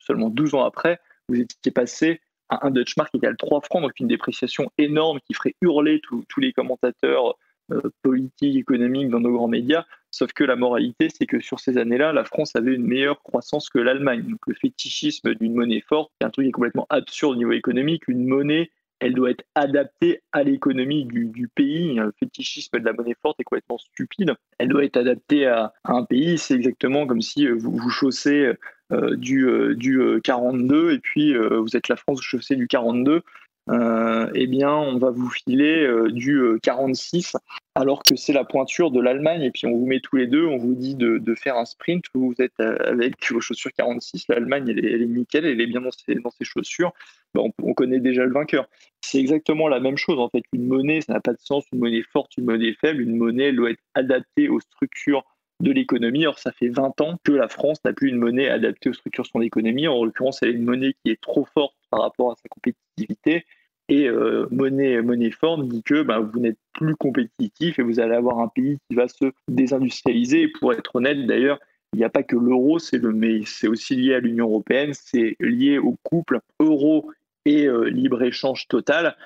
[0.00, 3.98] seulement 12 ans après, vous étiez passé à un Dutch mark égal 3 francs, donc
[4.00, 7.36] une dépréciation énorme qui ferait hurler tous les commentateurs
[7.70, 9.84] euh, politiques, économiques dans nos grands médias.
[10.10, 13.70] Sauf que la moralité, c'est que sur ces années-là, la France avait une meilleure croissance
[13.70, 14.22] que l'Allemagne.
[14.22, 17.52] Donc le fétichisme d'une monnaie forte, c'est un truc qui est complètement absurde au niveau
[17.52, 18.08] économique.
[18.08, 18.70] Une monnaie
[19.02, 21.94] elle doit être adaptée à l'économie du, pays.
[21.94, 24.34] Le fétichisme de la monnaie forte est complètement stupide.
[24.58, 26.38] Elle doit être adaptée à, un pays.
[26.38, 28.52] C'est exactement comme si euh, vous, vous chaussez
[28.92, 33.22] euh, du, euh, du 42 et puis vous êtes la France, vous chaussez du 42.
[33.70, 37.36] Eh bien, on va vous filer du 46,
[37.74, 39.42] alors que c'est la pointure de l'Allemagne.
[39.42, 42.04] Et puis, on vous met tous les deux, on vous dit de, faire un sprint.
[42.14, 44.26] Vous êtes avec vos chaussures 46.
[44.28, 46.92] L'Allemagne, elle, est nickel, elle est bien dans ses, dans ses chaussures.
[47.34, 48.68] on, connaît déjà le vainqueur
[49.04, 50.18] c'est exactement la même chose.
[50.18, 51.64] En fait, une monnaie, ça n'a pas de sens.
[51.72, 53.02] Une monnaie forte, une monnaie faible.
[53.02, 55.24] Une monnaie elle doit être adaptée aux structures
[55.62, 56.26] de l'économie.
[56.26, 59.24] Or, ça fait 20 ans que la France n'a plus une monnaie adaptée aux structures
[59.24, 59.88] de son économie.
[59.88, 63.46] En l'occurrence, elle une monnaie qui est trop forte par rapport à sa compétitivité.
[63.88, 68.14] Et euh, monnaie, monnaie forte dit que bah, vous n'êtes plus compétitif et vous allez
[68.14, 70.42] avoir un pays qui va se désindustrialiser.
[70.42, 71.58] Et pour être honnête, d'ailleurs,
[71.92, 75.36] il n'y a pas que l'euro, c'est le, c'est aussi lié à l'Union européenne, c'est
[75.40, 77.10] lié au couple euro
[77.44, 79.16] et euh, libre-échange total.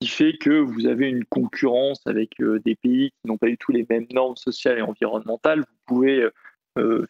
[0.00, 3.72] Qui fait que vous avez une concurrence avec des pays qui n'ont pas du tout
[3.72, 5.60] les mêmes normes sociales et environnementales.
[5.60, 6.28] Vous pouvez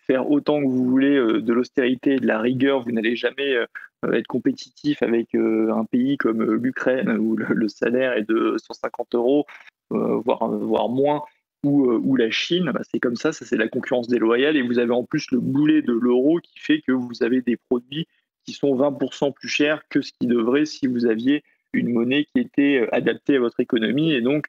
[0.06, 3.56] faire autant que vous voulez de l'austérité et de la rigueur, vous n'allez jamais
[4.12, 9.46] être compétitif avec un pays comme l'Ukraine où le, salaire est de 150 euros,
[9.90, 11.22] voire, voire moins.
[11.64, 14.92] Ou, la Chine, bah, c'est comme ça, ça c'est la concurrence déloyale, et vous avez
[14.92, 18.06] en plus le boulet de l'euro qui fait que vous avez des produits
[18.44, 21.42] qui sont 20% plus chers que ce qui devrait si vous aviez
[21.76, 24.12] une monnaie qui était euh, adaptée à votre économie.
[24.12, 24.46] Et donc,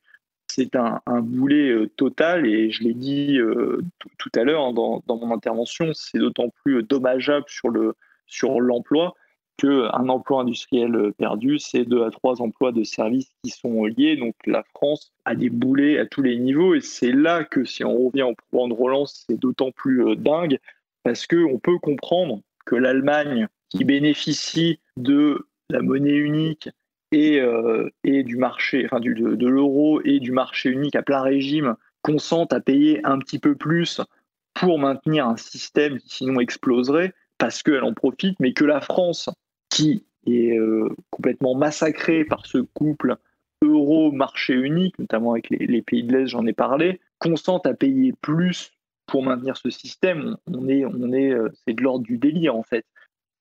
[0.48, 3.82] c'est un, boulet euh, total, et je l'ai dit euh,
[4.18, 9.16] tout à l'heure hein, dans, mon intervention, c'est d'autant plus dommageable sur le sur l'emploi
[9.58, 14.16] qu'un emploi industriel perdu, c'est deux à trois emplois de services qui sont liés.
[14.16, 17.84] Donc la France a des boulets à tous les niveaux, et c'est là que si
[17.84, 20.60] on revient au pouvoir de relance, c'est d'autant plus dingue,
[21.04, 26.70] parce qu'on peut comprendre que l'Allemagne, qui bénéficie de la monnaie unique
[27.12, 31.22] et, euh, et du marché, enfin du, de, l'euro et du marché unique à plein
[31.22, 34.02] régime consentent à payer un petit peu plus
[34.54, 39.30] pour maintenir un système qui sinon exploserait parce qu'elle en profite, mais que la France,
[39.70, 43.18] qui est euh, complètement massacrée par ce couple
[43.62, 48.14] euro-marché unique, notamment avec les, les pays de l'Est, j'en ai parlé, consente à payer
[48.22, 48.72] plus
[49.08, 50.38] pour maintenir ce système.
[50.48, 52.86] On est, on est, euh, c'est de l'ordre du délire en fait.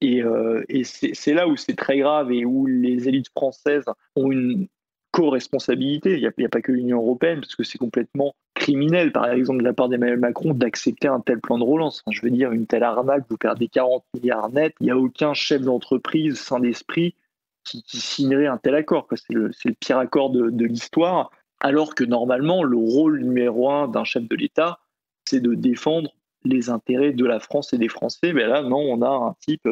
[0.01, 4.69] Et, euh, c'est là où c'est très grave et où les élites françaises ont une
[5.13, 6.15] co-responsabilité.
[6.15, 9.65] Il n'y a, pas que l'Union européenne, parce que c'est complètement criminel, par exemple, de
[9.65, 12.03] la part d'Emmanuel Macron, d'accepter un tel plan de relance.
[12.11, 15.33] je veux dire, une telle arnaque, vous perdez 40 milliards net, il n'y a aucun
[15.33, 17.15] chef d'entreprise sain d'esprit
[17.65, 19.09] qui, signerait un tel accord.
[19.15, 21.31] C'est le, pire accord de, de l'histoire,
[21.61, 24.79] alors que normalement, le rôle numéro un d'un chef de l'État,
[25.25, 26.13] c'est de défendre
[26.45, 28.33] les intérêts de la France et des Français.
[28.33, 29.69] Mais là, non, on a un type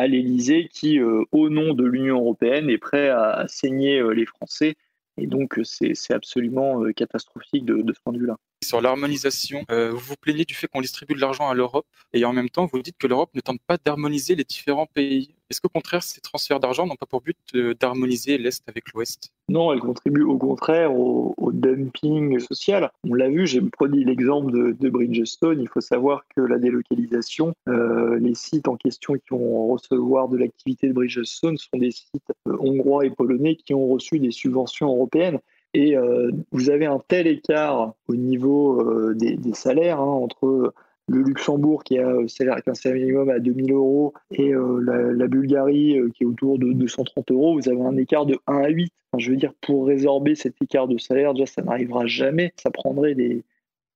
[0.00, 4.24] à l'Élysée qui, euh, au nom de l'Union européenne, est prêt à, saigner euh, les
[4.24, 4.76] Français.
[5.18, 8.38] Et donc, euh, c'est absolument catastrophique de, ce point de vue-là.
[8.62, 12.32] Sur l'harmonisation, vous vous plaignez du fait qu'on distribue de l'argent à l'Europe et en
[12.32, 15.34] même temps, vous dites que l'Europe ne tente pas d'harmoniser les différents pays.
[15.50, 17.36] Est-ce qu'au contraire, ces transferts d'argent n'ont pas pour but
[17.80, 19.32] d'harmoniser l'Est avec l'Ouest?
[19.48, 22.92] Non, elles contribuent au contraire au, dumping social.
[23.02, 25.60] On l'a vu, j'ai produit l'exemple de, Bridgestone.
[25.60, 30.36] Il faut savoir que la délocalisation, euh, les sites en question qui vont recevoir de
[30.36, 34.86] l'activité de Bridgestone sont des sites euh, hongrois et polonais qui ont reçu des subventions
[34.86, 35.40] européennes.
[35.72, 40.72] Et euh, vous avez un tel écart au niveau des, salaires hein, entre
[41.10, 46.08] le Luxembourg qui a un salaire minimum à 2000 euros et euh, la, Bulgarie euh,
[46.14, 48.92] qui est autour de 230 euros, vous avez un écart de 1 à 8.
[49.18, 52.52] je veux dire, pour résorber cet écart de salaire, déjà, ça n'arrivera jamais.
[52.62, 53.42] Ça prendrait des,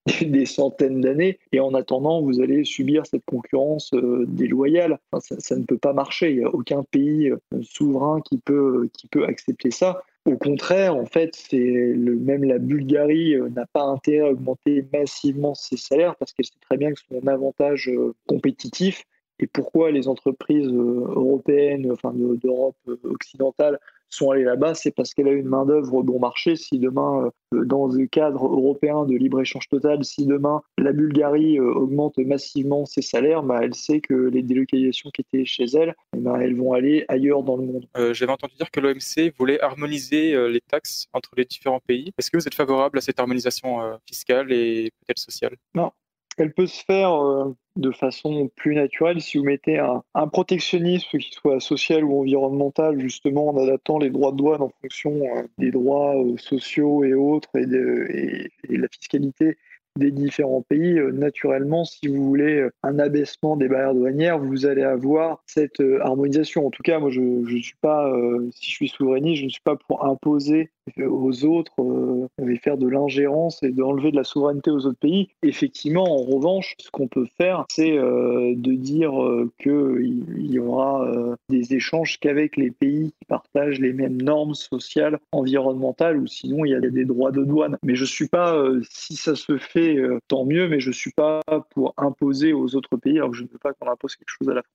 [0.46, 1.38] centaines d'années.
[1.52, 4.98] Et en attendant, vous allez subir cette concurrence euh, déloyale.
[5.20, 6.32] ça, ne peut pas marcher.
[6.32, 7.32] Il n'y a aucun pays
[7.62, 8.88] souverain qui peut
[9.26, 10.02] accepter ça.
[10.26, 14.82] Au contraire, en fait, c'est le, même la Bulgarie euh, n'a pas intérêt à augmenter
[14.90, 19.04] massivement ses salaires parce qu'elle sait très bien que son avantage euh, compétitif.
[19.38, 25.28] Et pourquoi les entreprises euh, européennes, enfin d'Europe occidentale, sont allés là-bas, c'est parce qu'elle
[25.28, 26.56] a une main-d'œuvre bon marché.
[26.56, 31.72] Si demain, euh, dans le cadre européen de libre-échange total, si demain la Bulgarie euh,
[31.72, 36.38] augmente massivement ses salaires, bah, elle sait que les délocalisations qui étaient chez elle, bah,
[36.40, 37.86] elles vont aller ailleurs dans le monde.
[37.96, 42.12] Euh, j'avais entendu dire que l'OMC voulait harmoniser les taxes entre les différents pays.
[42.18, 45.56] Est-ce que vous êtes favorable à cette harmonisation fiscale et peut-être sociale?
[45.74, 45.90] Non,
[46.38, 51.30] elle peut se faire euh, de façon plus naturelle si vous mettez un, protectionnisme qui
[51.32, 55.70] soit social ou environnemental, justement en adaptant les droits de douane en fonction euh, des
[55.70, 59.56] droits euh, sociaux et autres et, de, et, la fiscalité
[59.98, 65.42] des différents pays, naturellement, si vous voulez un abaissement des barrières douanières, vous allez avoir
[65.46, 66.66] cette harmonisation.
[66.66, 68.12] En tout cas, moi, je ne suis pas,
[68.52, 72.76] si je suis souverainiste, je ne suis pas pour imposer aux autres euh, et faire
[72.76, 75.28] de l'ingérence et d'enlever de la souveraineté aux autres pays.
[75.42, 81.10] Effectivement, en revanche, ce qu'on peut faire, c'est euh, de dire euh, qu'il y aura
[81.48, 86.70] des échanges qu'avec les pays qui partagent les mêmes normes sociales, environnementales, ou sinon il
[86.70, 87.76] y a des droits de douane.
[87.82, 89.83] Mais je suis pas, si ça se fait,
[90.28, 91.40] tant mieux, mais je suis pas
[91.70, 94.48] pour imposer aux autres pays, alors que je ne veux pas qu'on impose quelque chose
[94.48, 94.74] à la France.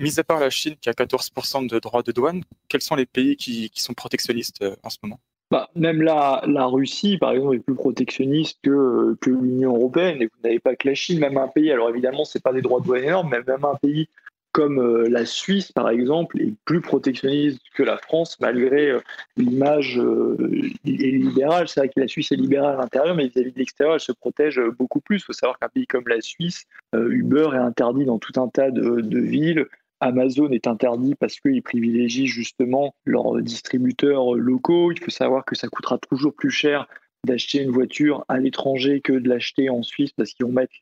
[0.00, 3.06] Mis à part la Chine qui a 14% de droits de douane, quels sont les
[3.06, 5.20] pays qui, sont protectionnistes euh, en ce moment?
[5.50, 10.20] Bah, même la, la, Russie, par exemple, est plus protectionniste que, que l'Union européenne.
[10.20, 12.52] Et vous n'avez pas que la Chine, même un pays, alors évidemment, ce n'est pas
[12.52, 14.08] des droits de douane énormes, mais même un pays
[14.56, 19.00] comme euh, la Suisse, par exemple, est plus protectionniste que la France, malgré euh,
[19.36, 20.00] l'image
[20.82, 21.68] libérale.
[21.68, 24.12] C'est vrai que la Suisse est libérale à l'intérieur, mais vis-à-vis de l'extérieur, elle se
[24.12, 25.18] protège beaucoup plus.
[25.18, 28.70] Il faut savoir qu'un pays comme la Suisse, Uber est interdit dans tout un tas
[28.70, 29.66] de, villes
[30.00, 34.90] Amazon est interdit parce qu'ils privilégient justement leurs distributeurs locaux.
[34.90, 36.86] Il faut savoir que ça coûtera toujours plus cher
[37.26, 40.74] d'acheter une voiture à l'étranger que de l'acheter en Suisse parce qu'ils vont mettre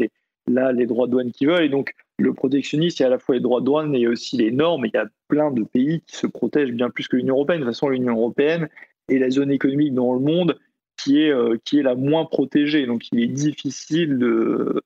[0.46, 1.64] là les droits de douane qu'ils veulent.
[1.64, 4.06] Et donc, le protectionnisme, il y a à la fois les droits de douane et
[4.06, 4.86] aussi les normes.
[4.86, 7.60] Il y a plein de pays qui se protègent bien plus que l'Union européenne.
[7.60, 8.68] De toute façon, l'Union européenne
[9.08, 10.58] est la zone économique dans le monde
[10.96, 12.86] qui est, euh, la moins protégée.
[12.86, 14.18] Donc, il est difficile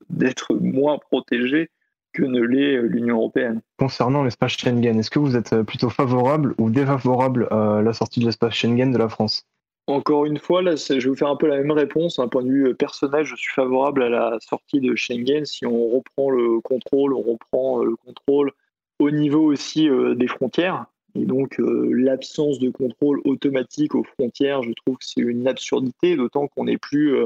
[0.09, 1.71] d'être moins protégé
[2.15, 3.61] que ne l'est euh, l'Union européenne.
[3.79, 8.25] Concernant l'espace Schengen, est-ce que vous êtes plutôt favorable ou défavorable à la sortie de
[8.25, 9.47] l'espace Schengen de la France?
[9.89, 12.17] Encore une fois, là, je vais vous faire un peu la même réponse.
[12.17, 15.47] D'un point de vue euh, personnel, je suis favorable à la sortie de Schengen.
[15.47, 18.53] Si on reprend le contrôle, on reprend euh, le contrôle
[18.99, 20.85] au niveau aussi euh, des frontières.
[21.15, 26.47] Et donc, l'absence de contrôle automatique aux frontières, je trouve que c'est une absurdité, d'autant
[26.47, 27.17] qu'on n'est plus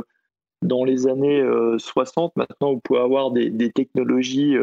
[0.63, 1.45] dans les années
[1.77, 2.35] 60.
[2.37, 4.55] Maintenant, vous pouvez avoir des, technologies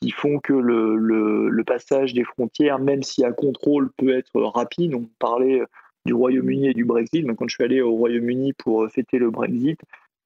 [0.00, 4.94] qui font que le, le, passage des frontières, même si à contrôle, peut être rapide.
[4.94, 5.60] On parlait
[6.04, 7.26] du Royaume-Uni et du Brexit.
[7.36, 9.80] quand je suis allé au Royaume-Uni pour euh, fêter le Brexit,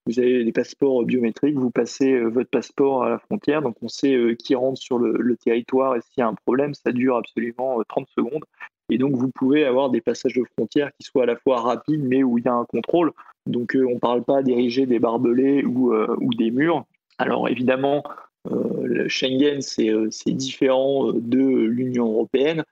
[0.05, 3.87] vous avez des passeports biométriques, vous passez euh, votre passeport à la frontière, donc on
[3.87, 7.17] sait euh, qui rentre sur le, territoire et s'il y a un problème, ça dure
[7.17, 8.43] absolument 30 secondes.
[8.89, 12.03] Et donc vous pouvez avoir des passages de frontières qui soient à la fois rapides,
[12.03, 13.11] mais où il y a un contrôle.
[13.45, 15.93] Donc on ne parle pas d'ériger des barbelés ou,
[16.37, 16.85] des murs.
[17.17, 18.03] Alors évidemment,
[19.07, 22.63] Schengen, c'est différent de l'Union européenne.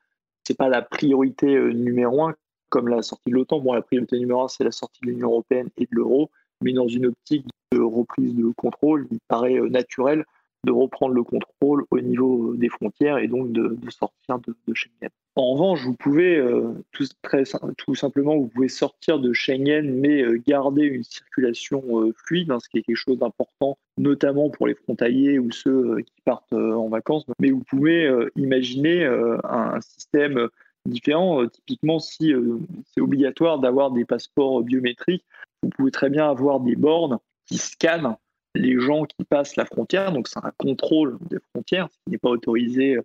[0.47, 2.33] Ce n'est pas la priorité numéro un
[2.69, 3.59] comme la sortie de l'OTAN.
[3.59, 6.29] Bon, la priorité numéro un, c'est la sortie de l'Union européenne et de l'euro,
[6.61, 10.25] mais dans une optique de reprise de contrôle, il paraît euh, naturel
[10.65, 15.09] de reprendre le contrôle au niveau euh, des frontières et donc de, sortir de, Schengen.
[15.35, 21.03] En revanche, vous pouvez euh, tout, simplement vous pouvez sortir de Schengen, mais garder une
[21.03, 25.97] circulation fluide, hein, ce qui est quelque chose d'important, notamment pour les frontaliers ou ceux
[26.01, 27.25] qui partent en vacances.
[27.39, 29.05] Mais vous pouvez imaginer
[29.43, 30.49] un système
[30.85, 31.41] différent.
[31.41, 35.25] Euh, typiquement, si euh, c'est obligatoire d'avoir des passeports biométriques,
[35.63, 37.17] vous pouvez très bien avoir des bornes
[37.47, 38.15] qui scannent
[38.55, 40.11] les gens qui passent la frontière.
[40.11, 42.97] Donc, c'est un contrôle des frontières, ce qui n'est pas autorisé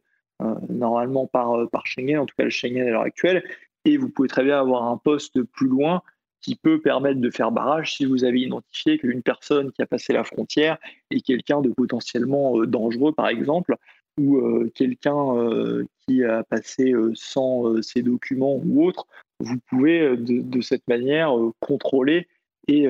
[0.42, 3.44] euh, normalement par, par Schengen, en tout cas le Schengen à l'heure actuelle.
[3.84, 6.02] Et vous pouvez très bien avoir un poste plus loin
[6.42, 10.12] qui peut permettre de faire barrage si vous avez identifié qu'une personne qui a passé
[10.12, 10.78] la frontière
[11.10, 13.76] est quelqu'un de potentiellement dangereux, par exemple
[14.20, 19.06] ou euh, quelqu'un euh, qui a passé euh, sans ses documents ou autre,
[19.40, 22.28] vous pouvez de, cette manière contrôler
[22.68, 22.88] et,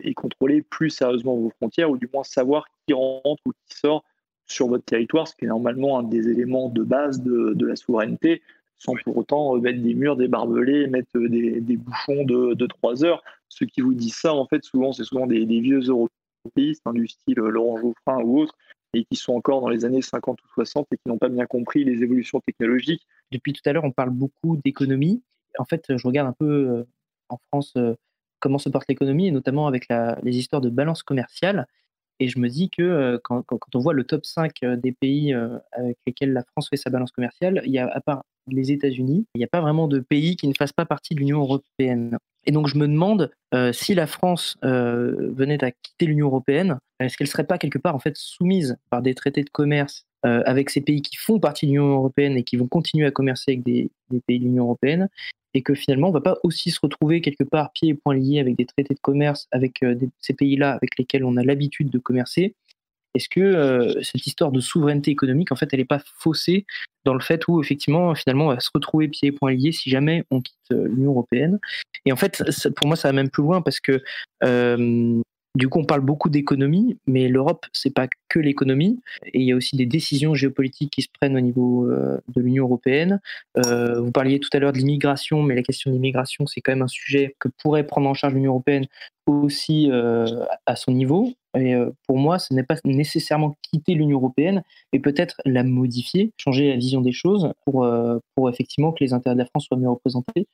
[0.00, 4.04] et, contrôler plus sérieusement vos frontières, ou du moins savoir qui rentre ou qui sort
[4.46, 7.74] sur votre territoire, ce qui est normalement un des éléments de base de, de la
[7.74, 8.42] souveraineté,
[8.76, 13.02] sans pour autant mettre des murs, des barbelés, mettre des, des bouchons de, de 3
[13.06, 13.22] heures.
[13.48, 16.92] Ceux qui vous disent ça, en fait, souvent, c'est souvent des, des vieux européistes, hein,
[16.92, 18.54] du style Laurent Geoffrin ou autre,
[18.94, 21.46] et qui sont encore dans les années 50 ou 60 et qui n'ont pas bien
[21.46, 23.06] compris les évolutions technologiques.
[23.30, 25.22] Depuis tout à l'heure, on parle beaucoup d'économie.
[25.58, 26.84] En fait, je regarde un peu euh,
[27.28, 27.94] en France euh,
[28.40, 31.66] comment se porte l'économie, et notamment avec les histoires de balance commerciale.
[32.18, 35.32] Et je me dis que euh, quand, on voit le top 5 des pays
[35.72, 39.26] avec lesquels la France fait sa balance commerciale, il y a, à part les États-Unis,
[39.34, 42.18] il n'y a pas vraiment de pays qui ne fassent pas partie de l'Union européenne.
[42.44, 46.78] Et donc je me demande euh, si la France euh, venait à quitter l'Union européenne,
[47.00, 50.06] est-ce qu'elle ne serait pas quelque part en fait soumise par des traités de commerce
[50.24, 53.10] euh, avec ces pays qui font partie de l'Union européenne et qui vont continuer à
[53.10, 53.90] commercer avec des,
[54.26, 55.08] pays de l'Union européenne,
[55.54, 58.40] et que finalement on va pas aussi se retrouver quelque part pieds et poings liés
[58.40, 59.80] avec des traités de commerce avec
[60.20, 62.54] ces pays-là avec lesquels on a l'habitude de commercer,
[63.14, 66.66] est-ce que cette histoire de souveraineté économique, en fait, elle n'est pas faussée
[67.04, 69.90] dans le fait où, effectivement, finalement, on va se retrouver pieds et poings liés si
[69.90, 71.58] jamais on quitte euh, l'Union européenne.
[72.04, 72.42] Et en fait,
[72.76, 74.02] pour moi, ça va même plus loin parce que
[74.44, 75.22] euh,
[75.54, 79.00] du coup, on parle beaucoup d'économie, mais l'Europe, c'est pas que l'économie.
[79.26, 82.64] Et il y a aussi des décisions géopolitiques qui se prennent au niveau de l'Union
[82.64, 83.20] européenne.
[83.56, 86.82] vous parliez tout à l'heure de l'immigration, mais la question de l'immigration, c'est quand même
[86.82, 88.86] un sujet que pourrait prendre en charge l'Union européenne
[89.26, 89.90] aussi
[90.66, 91.30] à son niveau.
[91.54, 91.74] Et
[92.06, 94.62] pour moi, ce n'est pas nécessairement quitter l'Union européenne,
[94.94, 97.86] mais peut-être la modifier, changer la vision des choses pour,
[98.34, 100.46] pour effectivement que les intérêts de la France soient mieux représentés.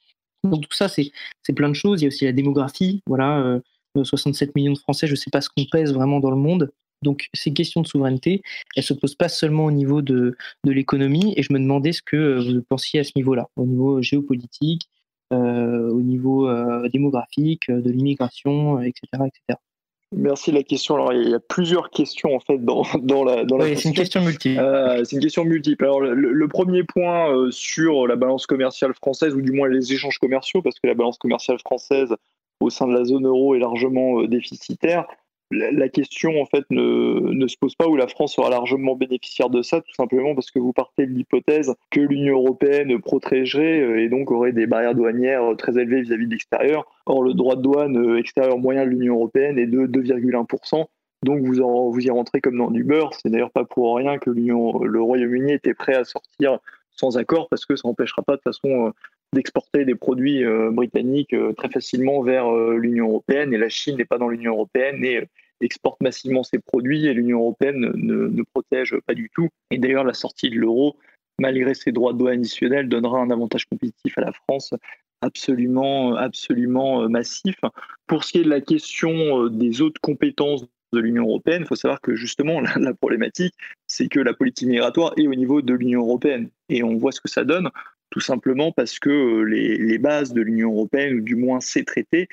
[0.43, 1.13] Donc tout ça, c'est
[1.55, 2.01] plein de choses.
[2.01, 3.01] Il y a aussi la démographie.
[3.07, 3.61] Voilà,
[4.05, 6.71] 67 millions de Français, je ne sais pas ce qu'on pèse vraiment dans le monde.
[7.03, 8.43] Donc ces questions de souveraineté,
[8.75, 11.33] elles ne se posent pas seulement au niveau de, de l'économie.
[11.37, 14.89] Et je me demandais ce que vous pensiez à ce niveau-là, au niveau géopolitique,
[15.31, 16.51] au niveau
[16.89, 19.59] démographique, de l'immigration, etc., etc.
[20.17, 20.95] Merci de la question.
[20.95, 23.95] Alors, il y a plusieurs questions en fait dans, dans la, dans oui, c'est une
[23.95, 24.59] question multiple.
[24.59, 25.85] Euh, c'est une question multiple.
[25.85, 30.19] Alors, le, premier point euh, sur la balance commerciale française, ou du moins les échanges
[30.19, 32.15] commerciaux, parce que la balance commerciale française
[32.61, 35.07] au sein de la zone euro est largement euh, déficitaire.
[35.51, 39.49] la, question en fait ne, ne, se pose pas où la France sera largement bénéficiaire
[39.49, 44.03] de ça, tout simplement parce que vous partez de l'hypothèse que l'Union européenne protégerait euh,
[44.03, 46.85] et donc aurait des barrières douanières très élevées vis-à-vis de l'extérieur.
[47.07, 50.85] Or, le droit de douane euh, extérieur moyen de l'Union européenne est de 2,1%.
[51.25, 53.13] Donc vous, en, vous y rentrez comme dans du beurre.
[53.15, 56.59] C'est d'ailleurs pas pour rien que le Royaume-Uni était prêt à sortir
[56.91, 58.93] sans accord parce que ça n'empêchera pas de façon
[59.35, 64.29] d'exporter des produits britanniques très facilement vers l'Union européenne et la Chine n'est pas dans
[64.29, 65.29] l'Union européenne et
[65.61, 69.49] exporte massivement ses produits et l'Union européenne ne, ne, protège pas du tout.
[69.71, 70.97] Et d'ailleurs, la sortie de l'euro,
[71.39, 74.75] malgré ses droits de douane additionnels, donnera un avantage compétitif à la France
[75.21, 77.57] absolument, absolument massif.
[78.07, 81.77] Pour ce qui est de la question des autres compétences de l'Union européenne, il faut
[81.77, 83.55] savoir que justement, la, la problématique,
[83.87, 86.49] c'est que la politique migratoire est au niveau de l'Union européenne.
[86.69, 87.71] Et on voit ce que ça donne,
[88.11, 92.29] tout simplement parce que les, les bases de l'Union européenne, ou du moins ces traités,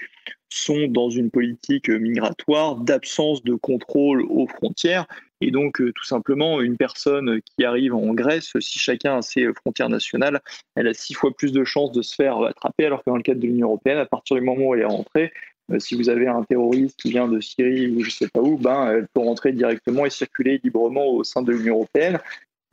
[0.50, 5.06] sont dans une politique migratoire d'absence de contrôle aux frontières.
[5.42, 9.90] Et donc, tout simplement, une personne qui arrive en Grèce, si chacun a ses frontières
[9.90, 10.40] nationales,
[10.76, 13.24] elle a six fois plus de chances de se faire attraper, alors que dans le
[13.24, 15.34] cadre de l'Union européenne, à partir du moment où elle est rentrée,
[15.80, 18.58] si vous avez un terroriste qui vient de Syrie ou je ne sais pas où,
[18.58, 22.20] ben, elle peut rentrer directement et circuler librement au sein de l'Union européenne.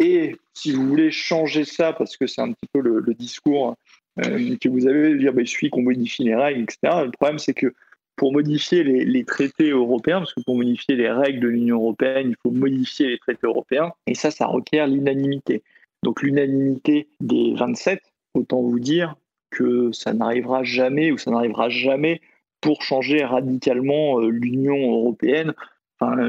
[0.03, 3.77] Et si vous voulez changer ça, parce que c'est un petit peu le, discours
[4.19, 7.05] euh, que vous avez, dire bah, il suffit qu'on modifie les règles, etc.
[7.05, 7.73] Le problème, c'est que
[8.17, 12.31] pour modifier les, les, traités européens, parce que pour modifier les règles de l'Union européenne,
[12.31, 15.63] il faut modifier les traités européens, et ça, ça requiert l'unanimité.
[16.03, 18.01] Donc l'unanimité des 27,
[18.35, 19.15] autant vous dire
[19.51, 22.21] que ça n'arrivera jamais ou ça n'arrivera jamais
[22.61, 25.55] pour changer radicalement euh, l'Union européenne.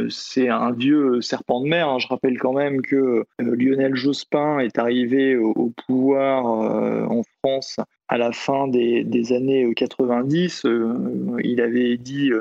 [0.10, 1.90] C'est un vieux serpent de mer.
[1.90, 2.00] Hein.
[2.00, 7.24] Je rappelle quand même que euh, Lionel Jospin est arrivé au, au pouvoir euh, en
[7.40, 10.66] France à la fin des, des années 90.
[10.66, 12.32] Euh, il avait dit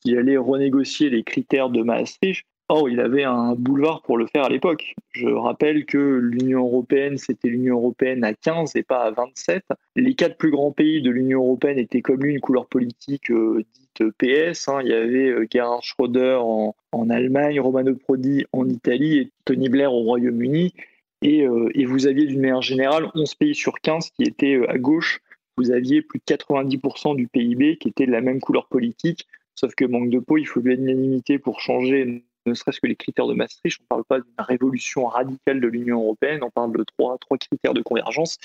[0.00, 2.44] qu'il allait renégocier les critères de Maastricht.
[2.68, 4.94] Or, il avait un boulevard pour le faire à l'époque.
[5.10, 9.64] Je rappelle que l'Union européenne, c'était l'Union européenne à 15 et pas à 27.
[9.96, 13.62] Les quatre plus grands pays de l'Union européenne étaient comme lui une couleur politique euh,
[13.74, 14.68] dite PS.
[14.68, 14.80] Hein.
[14.82, 19.68] Il y avait euh, Gerhard Schröder en, en, Allemagne, Romano Prodi en Italie et Tony
[19.68, 20.72] Blair au Royaume-Uni.
[21.20, 24.78] Et, euh, et, vous aviez d'une manière générale 11 pays sur 15 qui étaient à
[24.78, 25.20] gauche.
[25.58, 29.26] Vous aviez plus de 90% du PIB qui était de la même couleur politique.
[29.54, 32.96] Sauf que manque de peau, il faut de l'unanimité pour changer ne serait-ce que les
[32.96, 33.80] critères de Maastricht.
[33.80, 37.74] On ne parle pas d'une révolution radicale de l'Union européenne, on parle de trois, critères
[37.74, 38.38] de convergence.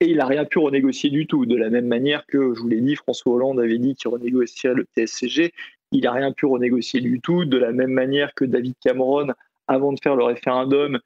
[0.00, 1.46] Et il n'a rien pu renégocier du tout.
[1.46, 4.74] De la même manière que, je vous l'ai dit, François Hollande avait dit qu'il renégocierait
[4.74, 5.52] le TSCG,
[5.92, 7.44] il n'a rien pu renégocier du tout.
[7.44, 9.28] De la même manière que David Cameron,
[9.68, 10.98] avant de faire le référendum,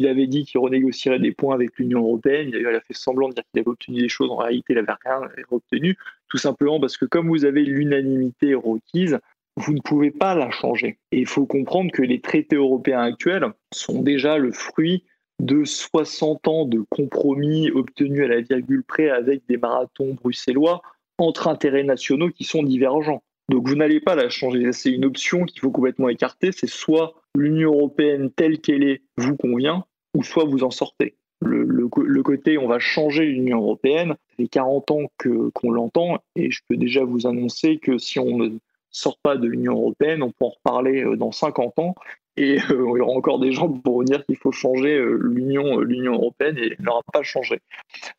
[0.00, 2.50] il avait dit qu'il renégocierait des points avec l'Union européenne.
[2.52, 4.30] Il a fait semblant de dire qu'il avait obtenu des choses.
[4.30, 5.20] En réalité, il n'avait rien
[5.50, 5.96] obtenu.
[6.28, 9.18] Tout simplement parce que comme vous avez l'unanimité requise,
[9.58, 10.98] vous ne pouvez pas la changer.
[11.12, 15.04] Et il faut comprendre que les traités européens actuels sont déjà le fruit
[15.40, 20.82] de 60 ans de compromis obtenus à la virgule près avec des marathons bruxellois
[21.18, 23.22] entre intérêts nationaux qui sont divergents.
[23.48, 24.72] Donc vous n'allez pas la changer.
[24.72, 26.52] C'est une option qu'il faut complètement écarter.
[26.52, 29.84] C'est soit l'Union européenne telle qu'elle est vous convient,
[30.14, 31.16] ou soit vous en sortez.
[31.40, 31.88] Le,
[32.22, 36.76] côté on va changer l'Union européenne, ça fait 40 ans qu'on l'entend, et je peux
[36.76, 38.50] déjà vous annoncer que si on ne
[38.98, 41.94] sortent pas de l'Union européenne, on peut en reparler dans 50 ans.
[42.38, 45.80] Et euh, il y aura encore des gens pour dire qu'il faut changer euh, l'Union,
[45.80, 47.60] euh, européenne et elle n'aura pas changé.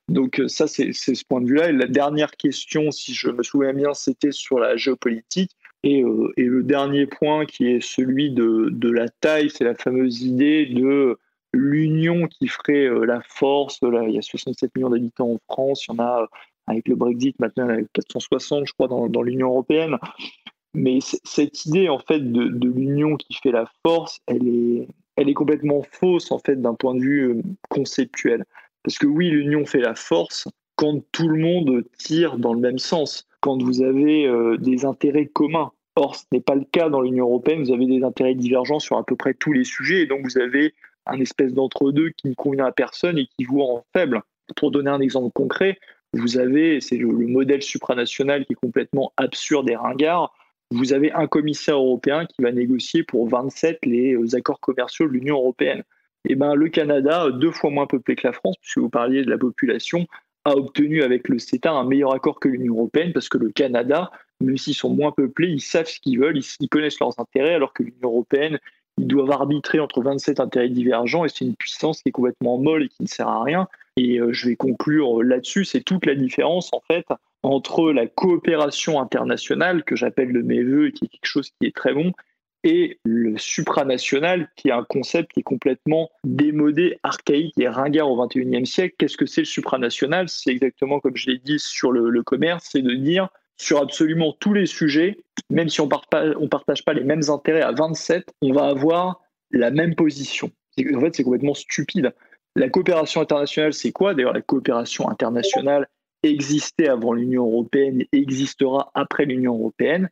[0.10, 1.72] Donc ça, c'est, ce point de vue-là.
[1.72, 5.52] La dernière question, si je me souviens bien, c'était sur la géopolitique.
[5.84, 10.66] Et, euh, le dernier point qui est celui de, la taille, c'est la fameuse idée
[10.66, 11.18] de
[11.54, 13.80] l'union qui ferait la force.
[13.82, 16.28] Il y a 67 millions d'habitants en France, il y en a
[16.68, 19.98] avec le Brexit maintenant, il y en a 460, je crois, dans l'Union européenne.
[20.74, 25.34] Mais cette idée en fait de, l'union qui fait la force, elle est, elle est
[25.34, 28.46] complètement fausse en fait d'un point de vue conceptuel.
[28.84, 32.80] Parce que oui, l'union fait la force quand tout le monde tire dans le même
[32.80, 35.72] sens, quand vous avez euh, des intérêts communs.
[35.96, 37.62] Or, ce n'est pas le cas dans l'Union européenne.
[37.62, 40.38] Vous avez des intérêts divergents sur à peu près tous les sujets, et donc vous
[40.38, 40.74] avez
[41.06, 44.22] un espèce d'entre-deux qui ne convient à personne et qui vous rend faible.
[44.56, 45.78] Pour donner un exemple concret,
[46.14, 50.34] vous avez, c'est le, le modèle supranational qui est complètement absurde et ringard
[50.72, 55.14] vous avez un commissaire européen qui va négocier pour 27 les euh, accords commerciaux de
[55.14, 55.84] l'Union européenne.
[56.26, 59.24] Et eh ben, le Canada, deux fois moins peuplé que la France, puisque vous parliez
[59.24, 60.06] de la population,
[60.46, 64.12] a obtenu avec le CETA un meilleur accord que l'Union européenne, parce que le Canada,
[64.42, 67.54] même s'ils sont moins peuplés, ils savent ce qu'ils veulent, ils, ils connaissent leurs intérêts,
[67.54, 68.60] alors que l'Union européenne,
[68.98, 72.84] ils doivent arbitrer entre 27 intérêts divergents, et c'est une puissance qui est complètement molle
[72.84, 73.68] et qui ne sert à rien.
[73.96, 77.06] Et euh, je vais conclure là-dessus, c'est toute la différence, en fait,
[77.44, 81.68] entre la coopération internationale, que j'appelle de mes voeux et qui est quelque chose qui
[81.68, 82.12] est très bon,
[82.64, 88.26] et le supranational, qui est un concept qui est complètement démodé, archaïque et ringard au
[88.26, 88.96] XXIe siècle.
[88.98, 90.28] Qu'est-ce que c'est le supranational?
[90.28, 94.54] C'est exactement comme je l'ai dit sur le, commerce, c'est de dire sur absolument tous
[94.54, 95.18] les sujets,
[95.50, 99.22] même si on ne partage pas les mêmes intérêts à 27, on va avoir
[99.52, 100.52] la même position.
[100.96, 102.14] En fait, c'est complètement stupide.
[102.56, 104.14] La coopération internationale, c'est quoi?
[104.14, 105.88] D'ailleurs, la coopération internationale
[106.24, 110.10] existait avant l'Union européenne et existera après l'Union européenne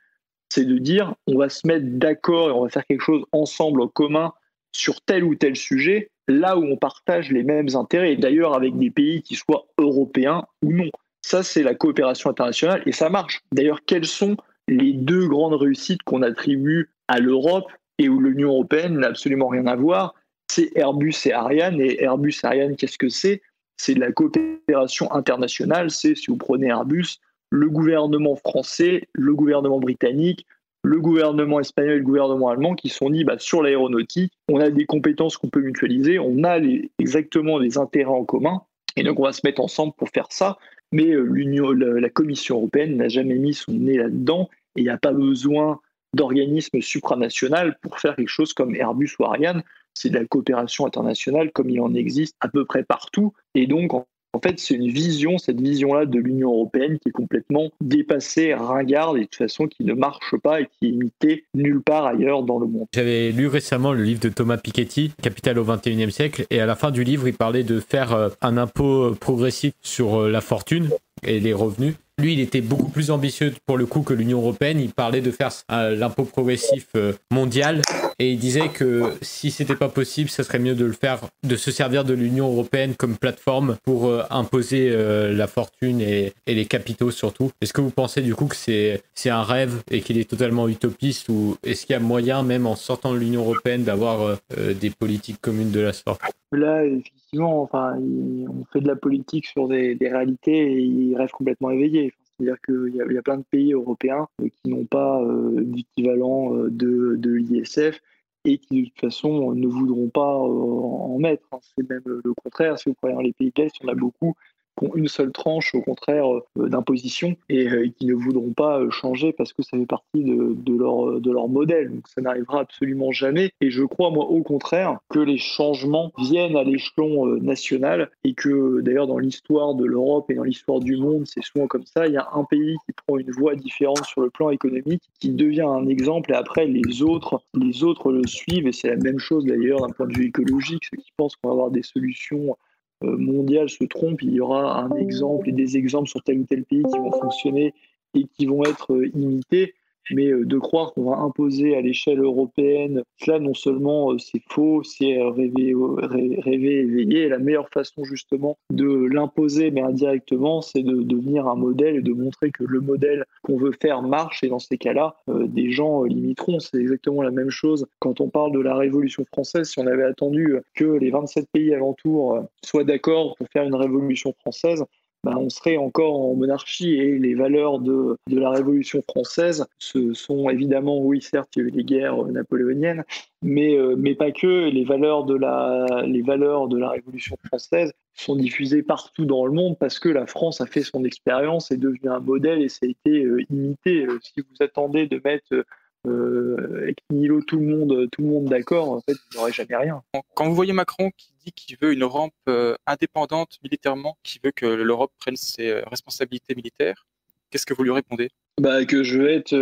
[0.50, 3.82] c'est de dire on va se mettre d'accord et on va faire quelque chose ensemble
[3.82, 4.34] en commun
[4.72, 8.78] sur tel ou tel sujet, là où on partage les mêmes intérêts, et d'ailleurs avec
[8.78, 10.90] des pays qui soient européens ou non.
[11.22, 13.42] Ça, c'est la coopération internationale et ça marche.
[13.52, 14.38] D'ailleurs, quelles sont
[14.68, 17.66] les deux grandes réussites qu'on attribue à l'Europe
[17.98, 20.14] et où l'Union européenne n'a absolument rien à voir?
[20.50, 21.82] C'est Airbus et Ariane.
[21.82, 23.42] Et Airbus et Ariane, qu'est-ce que c'est?
[23.78, 25.92] C'est de la coopération internationale.
[25.92, 27.20] C'est, si vous prenez Airbus,
[27.50, 30.46] le gouvernement français, le gouvernement britannique,
[30.84, 34.70] le gouvernement espagnol et le gouvernement allemand qui sont dit bah, sur l'aéronautique, on a
[34.70, 36.60] des compétences qu'on peut mutualiser, on a
[37.00, 38.62] exactement des intérêts en commun,
[38.96, 40.58] et donc on va se mettre ensemble pour faire ça.
[40.94, 44.98] Mais euh, la Commission européenne n'a jamais mis son nez là-dedans, et il n'y a
[44.98, 45.80] pas besoin
[46.14, 49.64] d'organismes supranational pour faire quelque chose comme Airbus ou Ariane.
[50.00, 53.34] C'est de la coopération internationale comme il en existe à peu près partout.
[53.56, 53.94] Et donc,
[54.38, 59.18] en fait, c'est une vision, cette vision-là de l'Union européenne qui est complètement dépassée, ringarde
[59.18, 62.44] et de toute façon qui ne marche pas et qui est imitée nulle part ailleurs
[62.44, 62.86] dans le monde.
[62.94, 66.76] J'avais lu récemment le livre de Thomas Piketty, Capital au XXIe siècle, et à la
[66.76, 70.90] fin du livre, il parlait de faire euh, un impôt progressif sur euh, la fortune
[71.24, 71.96] et les revenus.
[72.20, 74.80] Lui, il était beaucoup plus ambitieux pour le coup que l'Union européenne.
[74.80, 77.82] Il parlait de faire l'impôt progressif euh, mondial
[78.20, 81.56] et il disait que si c'était pas possible, ce serait mieux de le faire, de
[81.56, 86.66] se servir de l'Union européenne comme plateforme pour euh, imposer euh, la fortune et, les
[86.66, 87.52] capitaux surtout.
[87.62, 91.30] Est-ce que vous pensez du coup que c'est un rêve et qu'il est totalement utopiste
[91.30, 95.40] ou est-ce qu'il y a moyen même en sortant de l'Union européenne d'avoir des politiques
[95.40, 96.22] communes de la sorte?
[96.52, 101.32] Là, effectivement, enfin, on fait de la politique sur des, des réalités et ils rêvent
[101.32, 102.14] complètement éveillés.
[102.38, 106.70] C'est-à-dire qu'il y, a plein de pays européens euh, qui n'ont pas euh, d'équivalent euh,
[106.70, 108.00] de, l'ISF
[108.46, 111.44] et qui de toute façon ne voudront pas en mettre.
[111.52, 111.60] Hein.
[111.76, 112.78] C'est même le contraire.
[112.78, 114.36] Si vous prenez les pays de l'Est, en a beaucoup
[114.78, 118.80] qui ont une seule tranche, au contraire, euh, d'imposition euh, et, qui ne voudront pas
[118.80, 121.92] euh, changer parce que ça fait partie de, leur, de leur modèle.
[121.92, 123.52] Donc ça n'arrivera absolument jamais.
[123.62, 128.82] Et je crois, moi, au contraire, que les changements viennent à l'échelon national et que
[128.82, 132.08] d'ailleurs, dans l'histoire de l'Europe et dans l'histoire du monde, c'est souvent comme ça.
[132.08, 135.32] Il y a un pays qui prend une voie différente sur le plan économique, qui
[135.32, 138.68] devient un exemple et après, les autres, les autres le suivent.
[138.68, 140.84] Et c'est la même chose d'ailleurs d'un point de vue écologique.
[140.92, 142.56] Ceux qui pensent qu'on va avoir des solutions
[143.04, 146.46] euh, mondial se trompe, il y aura un exemple et des exemples sur tel ou
[146.46, 147.74] tel pays qui vont fonctionner
[148.14, 149.76] et qui vont être euh, imités
[150.12, 154.42] mais euh, de croire qu'on va imposer à l'échelle européenne, cela non seulement euh, c'est
[154.50, 157.30] faux, c'est euh, rêver, rêver éveillé.
[157.30, 162.14] La meilleure façon justement de l'imposer, mais indirectement, c'est de devenir un modèle et de
[162.14, 164.44] montrer que le modèle qu'on veut faire marche.
[164.44, 166.60] Et dans ces cas-là, des gens l'imiteront.
[166.60, 169.70] C'est exactement la même chose quand on parle de la Révolution française.
[169.70, 174.34] Si on avait attendu que les 27 pays alentours soient d'accord pour faire une Révolution
[174.40, 174.84] française,
[175.24, 180.50] bah, on serait encore en monarchie et les valeurs de, la Révolution française, ce sont
[180.50, 183.04] évidemment, oui, certes, il y a eu les guerres napoléoniennes,
[183.42, 184.70] mais, euh, mais pas que.
[184.70, 189.52] Les valeurs, de la, les valeurs de la Révolution française sont diffusées partout dans le
[189.52, 192.86] monde parce que la France a fait son expérience, est devenue un modèle et ça
[192.86, 194.06] a été euh, imité.
[194.06, 195.66] Euh, si vous attendez de mettre
[196.08, 199.76] euh, avec Nilo tout le monde, tout le monde d'accord, en fait, vous n'aurez jamais
[199.76, 200.02] rien.
[200.36, 204.52] Quand vous voyez Macron qui dit qu'il veut une Europe euh, indépendante militairement, qui veut
[204.52, 207.06] que l'Europe prenne ses euh, responsabilités militaires,
[207.50, 208.30] qu'est-ce que vous lui répondez?
[208.60, 209.56] Bah, que je veux être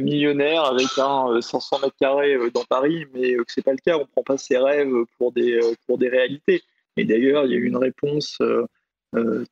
[0.00, 3.96] millionnaire avec un 500 mètres carrés dans Paris, mais que c'est pas le cas.
[3.96, 6.62] On prend pas ses rêves pour des pour des réalités.
[6.98, 8.42] Et d'ailleurs, il y a eu une réponse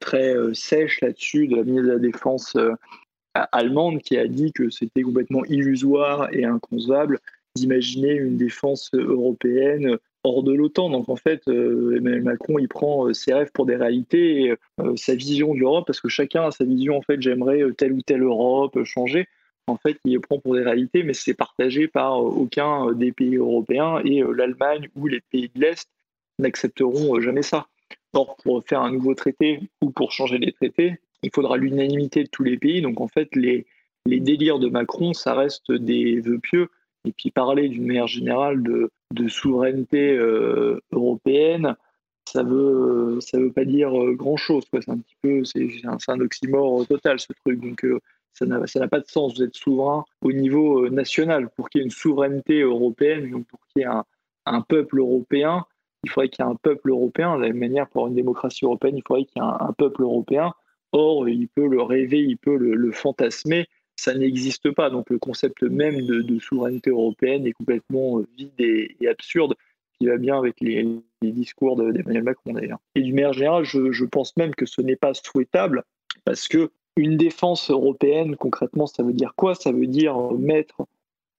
[0.01, 2.55] très sèche là-dessus de la ministre de la Défense
[3.35, 7.21] allemande qui a dit que c'était complètement illusoire et inconcevable
[7.57, 10.91] d'imaginer une défense européenne hors de l'OTAN.
[10.91, 14.55] Donc en fait, euh, Emmanuel Macron, il prend euh, ses rêves pour des réalités et
[14.81, 17.93] euh, sa vision de l'Europe, parce que chacun a sa vision, en fait, j'aimerais telle
[17.93, 19.27] ou telle Europe changer.
[19.67, 23.37] En fait, il le prend pour des réalités, mais c'est partagé par aucun des pays
[23.37, 25.89] européens et l'Allemagne ou les pays de l'Est
[26.39, 27.67] n'accepteront jamais ça.
[28.13, 32.29] Or, pour faire un nouveau traité ou pour changer les traités, il faudra l'unanimité de
[32.29, 32.83] tous les pays.
[32.83, 33.67] Donc en fait, les,
[34.07, 36.69] les délires de Macron, ça reste des vœux pieux.
[37.07, 38.91] Et puis parler d'une manière générale de,
[39.29, 41.77] souveraineté euh, européenne,
[42.27, 44.65] ça veut ça veut pas dire euh, grand chose.
[44.71, 47.61] C'est un petit peu c'est un, un, oxymore total ce truc.
[47.61, 47.99] Donc euh,
[48.35, 49.37] ça n'a pas de sens.
[49.37, 51.49] Vous êtes souverain au niveau national.
[51.57, 53.89] Pour qu'il y ait une souveraineté européenne, donc pour qu'il y ait
[54.47, 55.65] un peuple européen,
[56.05, 57.37] il faudrait qu'il y ait un peuple européen.
[57.37, 60.03] De la même manière, pour une démocratie européenne, il faudrait qu'il y ait un, peuple
[60.03, 60.55] européen.
[60.93, 63.67] Or, il peut le rêver, il peut le, fantasmer.
[63.97, 64.91] Ça n'existe pas.
[64.91, 69.55] Donc, le concept même de, souveraineté européenne est complètement vide et, absurde,
[69.99, 70.87] qui va bien avec les,
[71.23, 72.79] discours d'Emmanuel Macron d'ailleurs.
[72.95, 75.85] Et du manière générale, je, pense même que ce n'est pas souhaitable
[76.25, 79.55] parce que une défense européenne, concrètement, ça veut dire quoi?
[79.55, 80.87] Ça veut dire mettre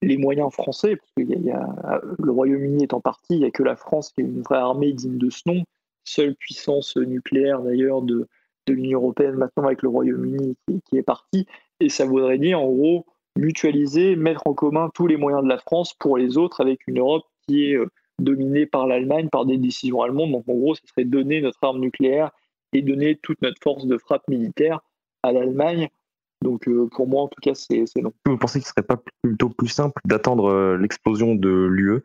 [0.02, 3.64] les moyens français, parce que a, le Royaume-Uni est en partie, il n'y a que
[3.64, 5.64] la France qui a une vraie armée digne de ce nom,
[6.04, 8.28] seule puissance nucléaire d'ailleurs de,
[8.68, 10.56] de l'Union européenne maintenant avec le Royaume-Uni
[10.86, 11.48] qui, est parti,
[11.80, 13.06] et ça voudrait dire en gros
[13.38, 17.00] mutualiser, mettre en commun tous les moyens de la France pour les autres avec une
[17.00, 17.88] Europe qui est euh,
[18.20, 20.32] dominée par l'Allemagne, par des décisions allemandes.
[20.32, 22.32] Donc en gros, ce serait donner notre arme nucléaire
[22.74, 24.82] et donner toute notre force de frappe militaire
[25.24, 25.90] à l'Allemagne
[26.42, 28.14] donc euh, pour moi, en tout cas, c'est non.
[28.26, 32.02] Vous pensez qu'il ne serait pas plutôt plus simple d'attendre euh, l'explosion de l'UE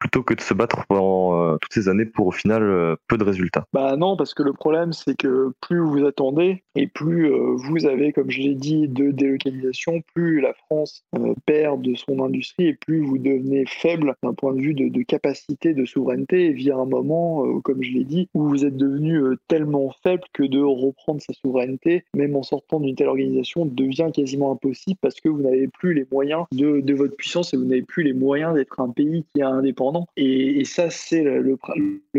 [0.00, 3.18] plutôt que de se battre pendant euh, toutes ces années pour au final euh, peu
[3.18, 3.66] de résultats.
[3.72, 7.86] Bah non, parce que le problème c'est que plus vous attendez et plus euh, vous
[7.86, 11.04] avez, comme je l'ai dit, de délocalisation, plus la France
[11.44, 15.74] perd de son industrie et plus vous devenez faible d'un point de vue de, capacité
[15.74, 19.92] de souveraineté et via un moment, comme je l'ai dit, où vous êtes devenu tellement
[20.02, 24.98] faible que de reprendre sa souveraineté, même en sortant d'une telle organisation, devient quasiment impossible
[25.02, 28.02] parce que vous n'avez plus les moyens de, de votre puissance et vous n'avez plus
[28.02, 31.56] les moyens d'être un pays qui est indépendant et, ça, c'est le,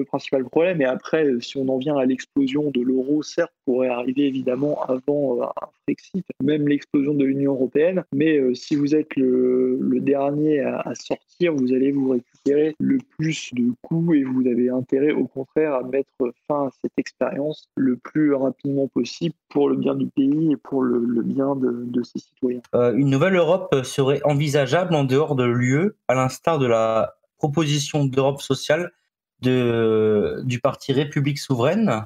[0.05, 0.81] principal problème.
[0.81, 4.81] Et après, euh, si on en vient à l'explosion de l'euro, certes, pourrait arriver évidemment
[4.83, 8.03] avant euh, un Brexit, même l'explosion de l'Union européenne.
[8.13, 13.53] Mais euh, si vous êtes le, dernier à, sortir, vous allez vous récupérer le plus
[13.53, 16.09] de coûts et vous avez intérêt, au contraire, à mettre
[16.47, 20.81] fin à cette expérience le plus rapidement possible pour le bien du pays et pour
[20.81, 22.61] le, bien de, ses citoyens.
[22.73, 28.39] une nouvelle Europe serait envisageable en dehors de l'UE, à l'instar de la proposition d'Europe
[28.39, 28.91] sociale
[29.41, 32.05] du parti République souveraine.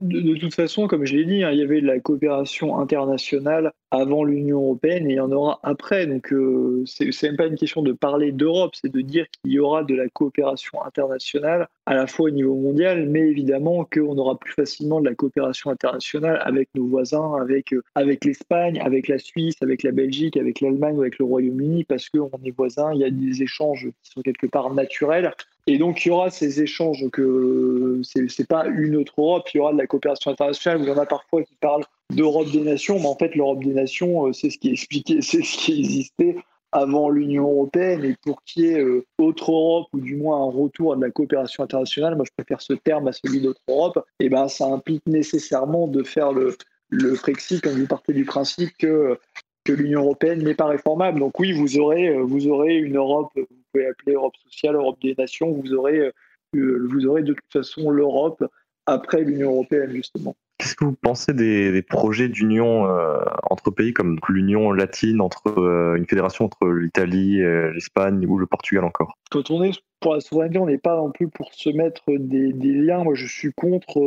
[0.00, 4.24] De, toute façon, comme je l'ai dit, hein, il y avait la coopération internationale avant
[4.24, 6.06] l'Union européenne et il y en aura après.
[6.06, 9.52] Donc, euh, ce c'est même pas une question de parler d'Europe, c'est de dire qu'il
[9.52, 14.16] y aura de la coopération internationale à la fois au niveau mondial, mais évidemment qu'on
[14.18, 19.06] aura plus facilement de la coopération internationale avec nos voisins, avec, euh, avec l'Espagne, avec
[19.06, 22.92] la Suisse, avec la Belgique, avec l'Allemagne ou avec le Royaume-Uni, parce qu'on est voisins,
[22.94, 25.32] il y a des échanges qui sont quelque part naturels.
[25.66, 29.60] Et donc, il y aura ces échanges que c'est pas une autre Europe, il y
[29.60, 31.84] aura de la coopération internationale où il y en a parfois qui parlent
[32.14, 35.42] d'Europe des nations, mais en fait, l'Europe des nations, euh, c'est ce qui expliqué, c'est
[35.42, 36.36] ce qui existait
[36.72, 40.50] avant l'Union européenne et pour qu'il y ait euh, autre Europe ou du moins un
[40.50, 44.04] retour à de la coopération internationale, moi je préfère ce terme à celui d'autre Europe,
[44.18, 46.56] et ben ça implique nécessairement de faire le,
[46.90, 49.18] le Frexit quand vous partez du principe que
[49.64, 51.20] que l'Union européenne n'est pas réformable.
[51.20, 54.98] Donc oui, vous aurez, euh, vous aurez une Europe, vous pouvez appeler Europe sociale, Europe
[55.00, 56.12] des nations, vous aurez,
[56.52, 58.44] vous aurez de toute façon l'Europe
[58.84, 60.36] après l'Union européenne, justement.
[60.58, 63.18] Qu'est-ce que vous pensez des, projets d'union euh,
[63.50, 68.46] entre pays comme l'Union latine, entre euh, une fédération entre l'Italie, euh, l'Espagne ou le
[68.46, 69.18] Portugal encore?
[69.30, 72.52] Quand on est pour la souveraineté, on n'est pas non plus pour se mettre des,
[72.52, 73.02] liens.
[73.02, 73.98] Moi, je suis contre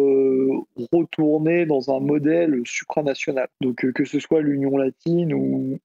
[0.94, 3.48] retourner dans un modèle supranational.
[3.62, 5.80] Donc, que ce soit l'Union latine ou,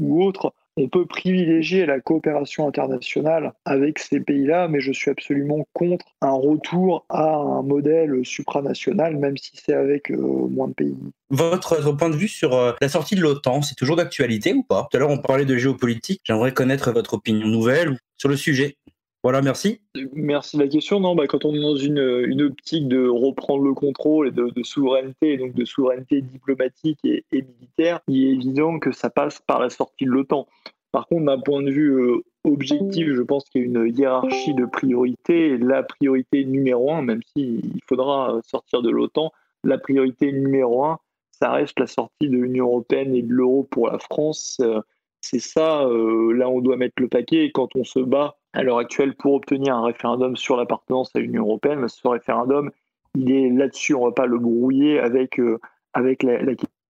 [0.00, 6.06] autre, on peut privilégier la coopération internationale avec ces pays-là, mais je suis absolument contre
[6.20, 10.96] un retour à un modèle supranational, même si c'est avec euh, moins de pays.
[11.30, 14.88] Votre, point de vue sur euh, la sortie de l'OTAN, c'est toujours d'actualité ou pas?
[14.90, 16.20] Tout à l'heure, on parlait de géopolitique.
[16.24, 18.76] J'aimerais connaître votre opinion nouvelle sur le sujet.
[19.22, 19.80] Voilà, merci.
[20.14, 20.98] Merci de la question.
[20.98, 25.36] Non, bah, quand on est dans une, optique de reprendre le contrôle et de, souveraineté,
[25.36, 30.06] donc de souveraineté diplomatique et, militaire, il est évident que ça passe par la sortie
[30.06, 30.48] de l'OTAN.
[30.90, 34.54] Par contre, d'un point de vue euh, objectif, je pense qu'il y a une hiérarchie
[34.54, 35.56] de priorités.
[35.56, 39.32] La priorité numéro un, même s'il faudra sortir de l'OTAN,
[39.64, 40.98] la priorité numéro un,
[41.30, 44.58] ça reste la sortie de l'Union européenne et de l'euro pour la France.
[44.60, 44.80] Euh,
[45.20, 47.46] c'est ça, euh, là, on doit mettre le paquet.
[47.46, 51.20] Et quand on se bat à l'heure actuelle pour obtenir un référendum sur l'appartenance à
[51.20, 52.70] l'Union européenne, ce référendum,
[53.14, 55.58] il est là-dessus, on ne va pas le brouiller avec, euh,
[55.92, 56.38] avec la,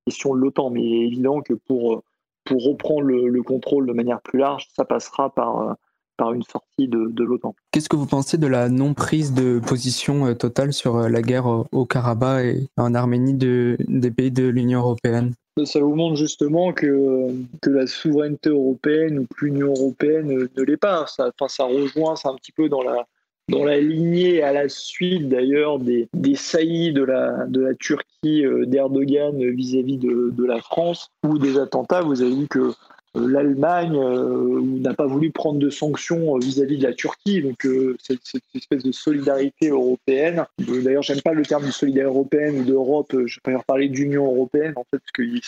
[0.06, 2.02] question de l'OTAN, mais il est évident que pour,
[2.44, 5.72] pour reprendre le, contrôle de manière plus large, ça passera par, euh,
[6.16, 7.54] par une sortie de, de l'OTAN.
[7.70, 11.86] Qu'est-ce que vous pensez de la non-prise de position euh, totale sur la guerre au
[11.86, 15.34] Karabakh et en Arménie de, des pays de l'Union européenne?
[15.64, 17.28] Ça vous montre justement que,
[17.60, 21.06] que la souveraineté européenne ou que l'Union européenne ne l'est pas.
[21.06, 23.06] Ça, enfin, ça rejoint, un petit peu dans la,
[23.50, 28.44] dans la lignée à la suite d'ailleurs des, des saillies de la, de la Turquie
[28.66, 32.00] d'Erdogan vis-à-vis de, de la France ou des attentats.
[32.00, 32.72] Vous avez vu que euh,
[33.14, 37.42] l'Allemagne euh, n'a pas voulu prendre de sanctions euh, vis-à-vis de la Turquie.
[37.42, 37.66] Donc
[38.00, 38.20] cette,
[38.54, 40.44] espèce de solidarité européenne.
[40.58, 43.14] D'ailleurs, j'aime pas le terme de solidarité européenne ou d'Europe.
[43.26, 45.40] Je préfère parler d'Union européenne en fait, parce qu'ils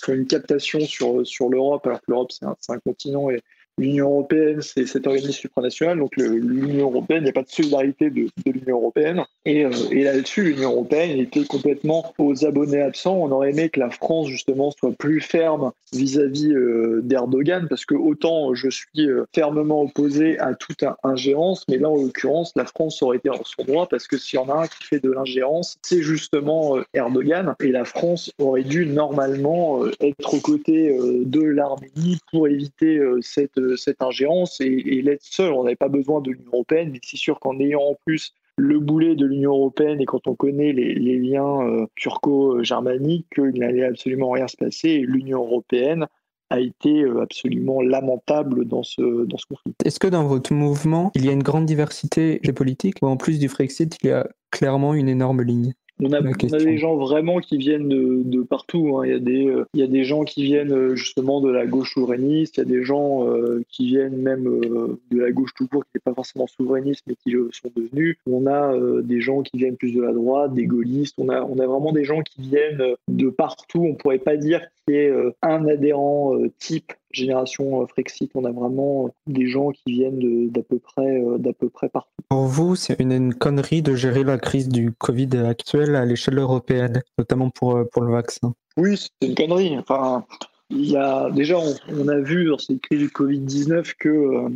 [0.00, 3.40] font une captation sur sur l'Europe, alors que l'Europe c'est un, un, continent et
[3.78, 8.10] L'Union européenne, c'est cet organisme supranational, donc l'Union européenne, il n'y a pas de solidarité
[8.10, 9.24] de, l'Union européenne.
[9.44, 13.16] Et, euh, et là-dessus, l'Union européenne était complètement aux abonnés absents.
[13.16, 17.94] On aurait aimé que la France, justement, soit plus ferme vis-à-vis euh, d'Erdogan, parce que
[17.94, 23.00] autant je suis euh, fermement opposé à toute ingérence, mais là, en l'occurrence, la France
[23.02, 25.12] aurait été en son droit, parce que s'il y en a un qui fait de
[25.12, 27.54] l'ingérence, c'est justement Erdogan.
[27.60, 34.02] Et la France aurait dû normalement être aux côtés de l'Arménie pour éviter cette cette
[34.02, 35.52] ingérence et, l'être seul.
[35.52, 39.14] On n'avait pas besoin de l'Union européenne, c'est sûr qu'en ayant en plus le boulet
[39.14, 44.48] de l'Union européenne et quand on connaît les, liens euh, turco-germaniques, qu'il n'allait absolument rien
[44.48, 44.98] se passer.
[44.98, 46.06] L'Union européenne
[46.50, 49.74] a été euh, absolument lamentable dans ce, dans ce conflit.
[49.84, 53.38] Est-ce que dans votre mouvement, il y a une grande diversité géopolitique ou en plus
[53.38, 55.74] du Frexit, il y a clairement une énorme ligne?
[56.00, 58.96] On a, des gens vraiment qui viennent de, partout.
[58.96, 59.06] Hein.
[59.06, 61.50] Il, y a des, euh, il y a des gens qui viennent euh, justement de
[61.50, 65.50] la gauche souverainiste, il y a des gens euh, qui viennent même de la gauche
[65.56, 68.16] tout court, qui n'est pas forcément souverainiste, mais qui le sont devenus.
[68.30, 71.16] On a des gens qui viennent plus de la droite, des gaullistes.
[71.18, 73.80] On a, on a vraiment des gens qui viennent de partout.
[73.80, 79.10] On pourrait pas dire qu'il y ait un adhérent type génération Frexit, on a vraiment
[79.26, 82.10] des gens qui viennent d'à peu près d'à peu près partout.
[82.28, 87.02] Pour vous, c'est une, connerie de gérer la crise du Covid actuelle à l'échelle européenne,
[87.18, 88.54] notamment pour, pour le vaccin.
[88.76, 89.78] Oui, c'est une connerie.
[89.78, 90.24] Enfin,
[90.70, 94.48] il y a déjà on, a vu dans cette crise du Covid-19 que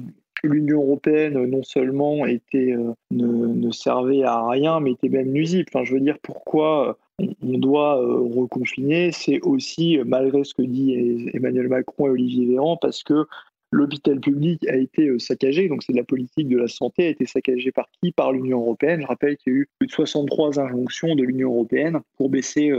[0.45, 2.77] l'Union européenne non seulement était,
[3.11, 5.69] ne, ne, servait à rien, mais était même nuisible.
[5.73, 10.63] Enfin, je veux dire, pourquoi on doit euh, reconfiner, c'est aussi, euh, malgré ce que
[10.63, 13.27] dit Emmanuel Macron et Olivier Véran, parce que
[13.71, 17.11] l'hôpital public a été euh, saccagé, donc c'est de la politique de la santé, a
[17.11, 18.13] été saccagé par qui?
[18.13, 19.03] Par l'Union européenne.
[19.03, 22.73] Je rappelle qu'il y a eu plus de 63 injonctions de l'Union européenne pour baisser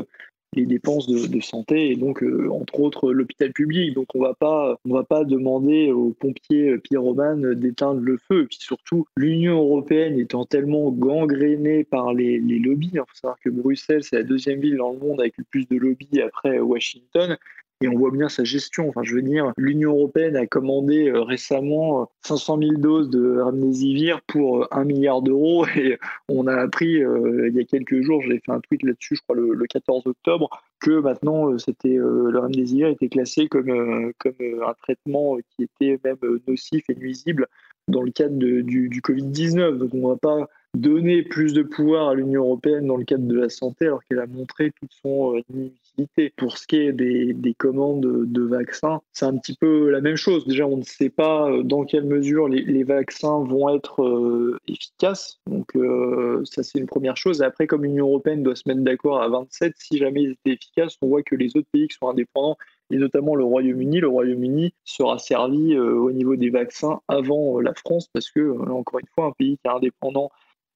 [0.55, 3.93] les dépenses de, santé et donc euh, entre autres l'hôpital public.
[3.93, 8.43] Donc on va pas on va pas demander aux pompiers pyromanes d'éteindre le feu.
[8.43, 12.91] Et puis surtout l'Union européenne étant tellement gangrénée par les, les lobbies.
[12.93, 15.67] Il faut savoir que Bruxelles c'est la deuxième ville dans le monde avec le plus
[15.67, 17.37] de lobbies après Washington
[17.83, 18.87] et on voit bien sa gestion.
[18.89, 23.41] Enfin, je veux dire, l'Union européenne a commandé euh, récemment 500 euh, 000 doses de
[23.41, 28.21] Remdesivir pour 1 euh, milliard d'euros et on a appris il y a quelques jours,
[28.21, 32.87] j'ai fait un tweet là-dessus, je crois le, 14 octobre, que maintenant c'était le Remdesivir
[32.87, 37.47] était classé comme comme un traitement qui était même nocif et nuisible
[37.87, 39.77] dans le cadre du, du Covid-19.
[39.77, 43.25] Donc on ne va pas donner plus de pouvoir à l'Union européenne dans le cadre
[43.25, 46.33] de la santé alors qu'elle a montré toute son inutilité.
[46.35, 50.15] Pour ce qui est des, des commandes de vaccins, c'est un petit peu la même
[50.15, 50.47] chose.
[50.47, 55.39] Déjà, on ne sait pas euh, dans quelle mesure les, vaccins vont être euh, efficaces.
[55.45, 57.41] Donc euh, ça, c'est une première chose.
[57.41, 60.53] Et après, comme l'Union européenne doit se mettre d'accord à 27, si jamais ils étaient
[60.53, 62.57] efficaces, on voit que les autres pays qui sont indépendants
[62.89, 63.99] et notamment le Royaume-Uni.
[63.99, 69.07] Le Royaume-Uni sera servi au niveau des vaccins avant la France parce que, encore une
[69.15, 70.31] fois, un pays qui est indépendant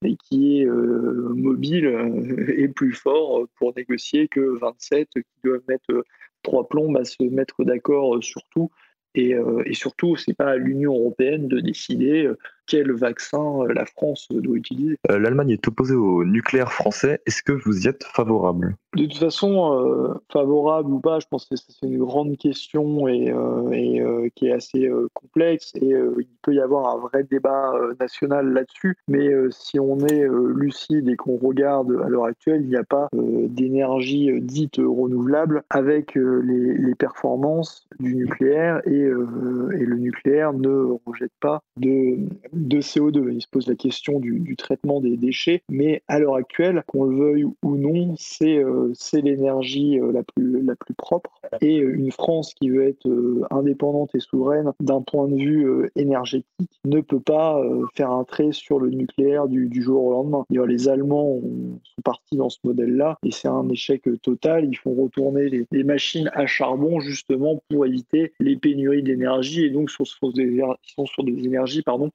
[0.05, 5.63] et qui est euh, mobile euh, et plus fort pour négocier que 27 qui doivent
[5.67, 6.03] mettre
[6.43, 8.69] trois plombes à se mettre d'accord sur tout.
[9.15, 9.33] Et,
[9.65, 12.31] et surtout, ce n'est pas à l'Union européenne de décider
[12.67, 14.97] quel vaccin la France doit utiliser.
[15.09, 17.21] L'Allemagne est opposée au nucléaire français.
[17.25, 18.75] Est-ce que vous y êtes favorable?
[18.95, 23.33] De toute façon, favorable ou pas, je pense que c'est une grande question et,
[23.71, 25.71] et qui est assez complexe.
[25.75, 28.97] Et il peut y avoir un vrai débat national là-dessus.
[29.07, 33.07] Mais si on est lucide et qu'on regarde à l'heure actuelle, il n'y a pas
[33.13, 41.31] d'énergie dite renouvelable avec les, les, performances du nucléaire et, et le nucléaire ne rejette
[41.39, 42.17] pas de
[42.57, 43.33] de CO2.
[43.33, 47.15] Il se pose la question du, traitement des déchets, mais à l'heure actuelle, qu'on le
[47.15, 51.39] veuille ou non, c'est euh, l'énergie euh, la, plus, la plus propre.
[51.61, 53.07] Et euh, une France qui veut être
[53.51, 57.61] indépendante et souveraine d'un point de vue énergétique ne peut pas
[57.95, 60.45] faire un trait sur le nucléaire du, jour au lendemain.
[60.49, 61.39] Les Allemands
[61.83, 64.65] sont partis dans ce modèle-là et c'est un échec total.
[64.65, 69.89] Ils font retourner les, machines à charbon justement pour éviter les pénuries d'énergie et donc
[69.89, 70.61] sont sur des,
[71.05, 72.11] sur des énergies pardon,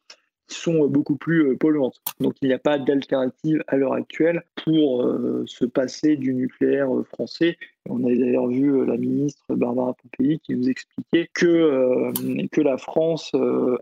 [0.53, 2.01] sont beaucoup plus euh, polluantes.
[2.21, 6.95] Donc il n'y a pas d'alternative à l'heure actuelle pour euh, se passer du nucléaire
[6.95, 7.57] euh, français.
[7.89, 12.13] On a d'ailleurs vu la ministre Barbara Pompili qui nous expliquait que,
[12.53, 13.33] que la France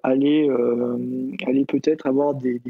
[0.03, 0.49] allait,
[1.47, 2.63] allait peut-être avoir des,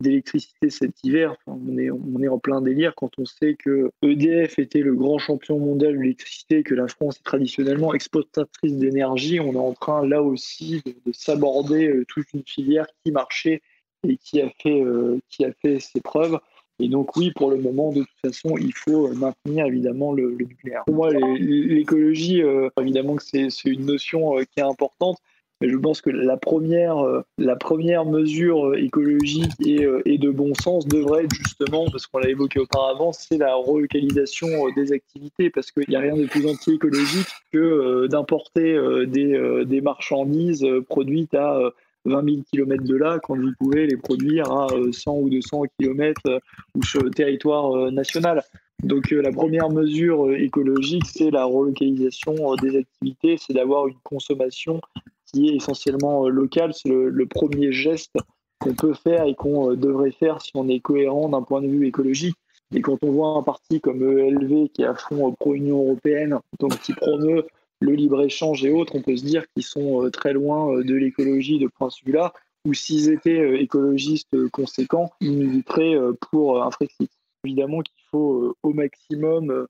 [0.00, 1.36] d'électricité cet hiver.
[1.46, 5.94] on, est, en plein délire quand on sait que EDF était le grand champion mondial
[5.94, 9.40] de l'électricité, que la France est traditionnellement exportatrice d'énergie.
[9.40, 13.62] On est en train là aussi de, s'aborder euh, toute une filière qui marchait
[14.06, 16.38] et qui a fait, euh, qui a fait ses preuves.
[16.78, 20.84] Et donc oui, pour le moment, de toute façon, il faut maintenir évidemment le, nucléaire.
[20.84, 22.42] Pour moi, l'écologie,
[22.78, 25.16] évidemment que c'est une notion qui est importante,
[25.60, 30.30] mais je pense que la première, euh, la première mesure euh, écologique euh, et, de
[30.30, 35.48] bon sens devrait être justement, parce qu'on l'a évoqué auparavant, c'est la relocalisation des activités,
[35.48, 41.72] parce qu'il n'y a rien de plus anti-écologique que d'importer des, des, marchandises produites à
[42.04, 46.40] 20 000 km de là, quand vous pouvez les produire à 100 ou 200 km
[46.74, 48.42] ou sur le territoire national.
[48.82, 54.80] Donc la première mesure écologique, c'est la relocalisation des activités, c'est d'avoir une consommation
[55.26, 56.72] qui est essentiellement euh, local.
[56.74, 58.16] C'est le, premier geste
[58.58, 61.68] qu'on peut faire et qu'on euh, devrait faire si on est cohérent d'un point de
[61.68, 62.36] vue écologique.
[62.74, 66.38] Et quand on voit un parti comme ELV qui est à fond euh, pro-Union européenne,
[66.58, 67.46] donc qui promeut
[67.80, 71.66] le libre-échange et autres, on peut se dire qu'ils sont très loin de l'écologie de
[71.66, 72.32] point de vue-là,
[72.66, 75.94] ou s'ils étaient écologistes conséquents, ils militeraient
[76.30, 77.10] pour un Frexit.
[77.44, 79.66] Évidemment qu'il faut au maximum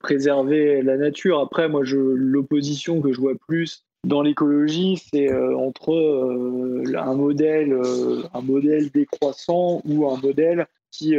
[0.00, 1.38] préserver la nature.
[1.38, 7.72] Après, moi, l'opposition que je vois plus, dans l'écologie, c'est euh, entre euh, un modèle,
[7.72, 11.14] euh, un modèle décroissant ou un modèle qui,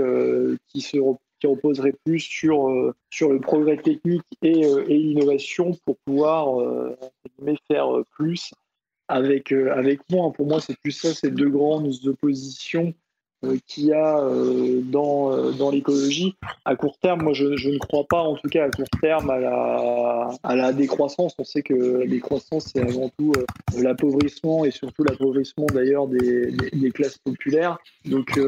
[0.67, 0.97] qui, se,
[1.39, 6.61] qui reposerait plus sur, sur le progrès technique et, et l'innovation pour pouvoir
[7.69, 8.53] faire plus
[9.07, 10.31] avec, avec moins.
[10.31, 12.93] Pour moi, c'est plus ça, ces deux grandes oppositions
[13.67, 16.35] qu'il y a euh, dans, euh, dans l'écologie.
[16.65, 19.29] À court terme, moi, je, je, ne crois pas, en tout cas à court terme,
[19.29, 21.33] à la, à la décroissance.
[21.37, 23.33] On sait que la décroissance, c'est avant tout
[23.77, 27.77] l'appauvrissement et surtout l'appauvrissement d'ailleurs des, des, classes populaires.
[28.05, 28.39] Donc,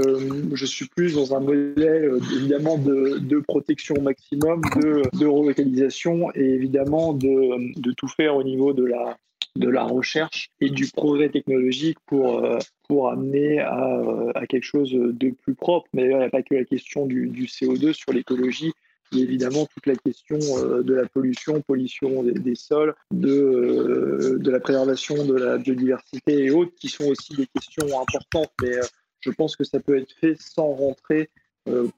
[0.53, 6.29] je suis plus dans un modèle évidemment de, de protection au maximum, de, de relocalisation
[6.35, 9.17] et évidemment de, de tout faire au niveau de la,
[9.55, 14.63] de la recherche et du progrès technologique pour, euh, pour amener à, euh, à, quelque
[14.63, 15.87] chose de plus propre.
[15.93, 18.73] Mais il n'y a pas que la question du, du CO2 sur l'écologie.
[19.13, 24.59] A évidemment toute la question euh, de la pollution, pollution des, sols, de, de la
[24.59, 28.51] préservation de la biodiversité et autres, qui sont aussi des questions importantes.
[28.61, 28.73] Mais
[29.19, 31.29] je pense que ça peut être fait sans rentrer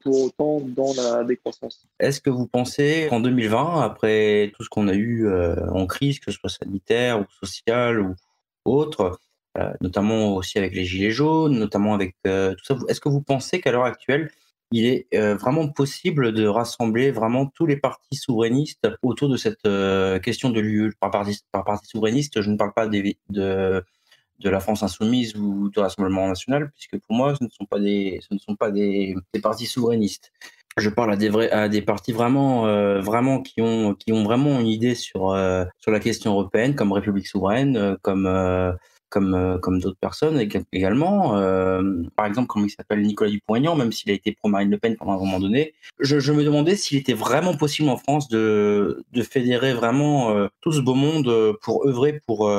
[0.00, 1.86] pour autant dans la décroissance.
[1.98, 6.20] Est-ce que vous pensez qu'en 2020, après tout ce qu'on a eu euh, en crise,
[6.20, 8.14] que ce soit sanitaire ou sociale ou
[8.64, 9.18] autre,
[9.58, 13.60] euh, notamment aussi avec les gilets jaunes, notamment avec tout ça, est-ce que vous pensez
[13.60, 14.30] qu'à l'heure actuelle,
[14.72, 19.62] il est vraiment possible de rassembler vraiment tous les partis souverainistes autour de cette
[20.22, 23.84] question de l'UE par parti, par souverainiste, je ne parle pas des, de
[24.38, 27.78] de la France insoumise ou du Rassemblement national, puisque pour moi, ce ne sont pas
[27.78, 30.32] des, ce ne sont pas des, des partis souverainistes.
[30.78, 34.24] Je parle à des, vrais, à des partis vraiment, euh, vraiment qui ont, qui ont
[34.24, 38.28] vraiment une idée sur, euh, sur la question européenne, comme République souveraine, euh, comme,
[39.08, 40.38] comme, comme d'autres personnes
[40.72, 41.30] également.
[42.14, 45.12] par exemple, comme il s'appelle Nicolas Dupont-Aignan, même s'il a été pro-Marine Le Pen pendant
[45.12, 45.72] un moment donné.
[46.00, 50.72] Je, je me demandais s'il était vraiment possible en France de, de fédérer vraiment tout
[50.72, 52.50] ce beau monde pour œuvrer pour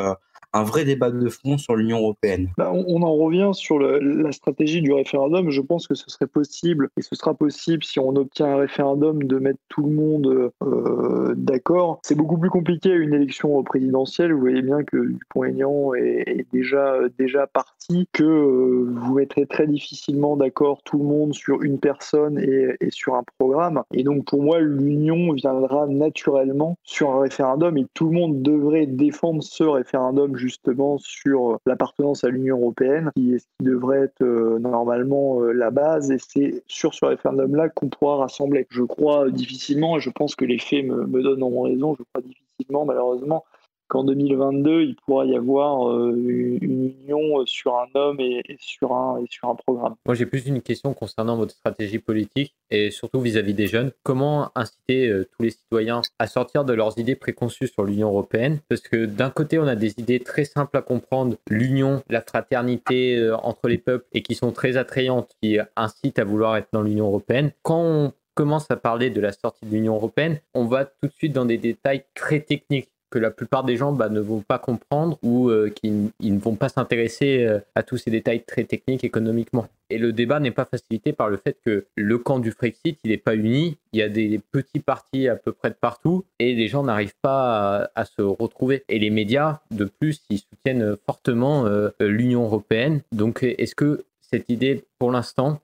[0.54, 2.50] un vrai débat de fond sur l'Union européenne.
[2.58, 5.50] Bah, on, en revient sur la stratégie du référendum.
[5.50, 9.24] Je pense que ce serait possible, et ce sera possible si on obtient un référendum,
[9.24, 12.00] de mettre tout le monde euh, d'accord.
[12.04, 14.34] C'est beaucoup plus compliqué une élection présidentielle.
[14.34, 20.38] Vous voyez bien que Dupont-Aignan est, déjà, déjà parti, que euh, vous mettrez très difficilement
[20.38, 23.84] d'accord tout le monde sur une personne et sur un programme.
[23.93, 28.86] Et donc pour moi, l'Union viendra naturellement sur un référendum et tout le monde devrait
[28.86, 34.00] défendre ce référendum justement sur euh, l'appartenance à l'Union européenne, qui est ce qui devrait
[34.00, 38.68] être euh, normalement euh, la base, et c'est sur ce référendum-là qu'on pourra rassembler.
[38.70, 42.04] Je crois difficilement, et je pense que les faits me, me donnent en raison, je
[42.14, 43.44] crois difficilement malheureusement
[43.88, 46.14] qu'en 2022, il pourra y avoir euh,
[46.62, 49.24] une union sur un homme et, sur un,
[49.66, 49.96] programme.
[50.06, 53.92] Moi, j'ai plus une question concernant votre stratégie politique et surtout vis-à-vis des jeunes.
[54.04, 58.60] Comment inciter euh, tous les citoyens à sortir de leurs idées préconçues sur l'Union européenne?
[58.70, 63.18] Parce que d'un côté, on a des idées très simples à comprendre, l'union, la fraternité
[63.18, 66.82] euh, entre les peuples, et qui sont très attrayantes, qui incitent à vouloir être dans
[66.82, 67.52] l'Union européenne.
[67.64, 71.14] Quand on commence à parler de la sortie de l'Union européenne, on va tout de
[71.14, 74.60] suite dans des détails très techniques que la plupart des gens bah, ne vont pas
[74.60, 79.03] comprendre ou euh, qui ne vont pas s'intéresser euh, à tous ces détails très techniques
[79.03, 79.68] économiquement.
[79.89, 83.12] Et le débat n'est pas facilité par le fait que le camp du Frexit, il
[83.12, 86.53] n'est pas uni, il y a des petits partis à peu près de partout et
[86.53, 88.84] les gens n'arrivent pas à, se retrouver.
[88.89, 93.01] Et les médias, de plus, ils soutiennent fortement euh, l'Union européenne.
[93.14, 95.62] Donc est-ce que cette idée, pour l'instant,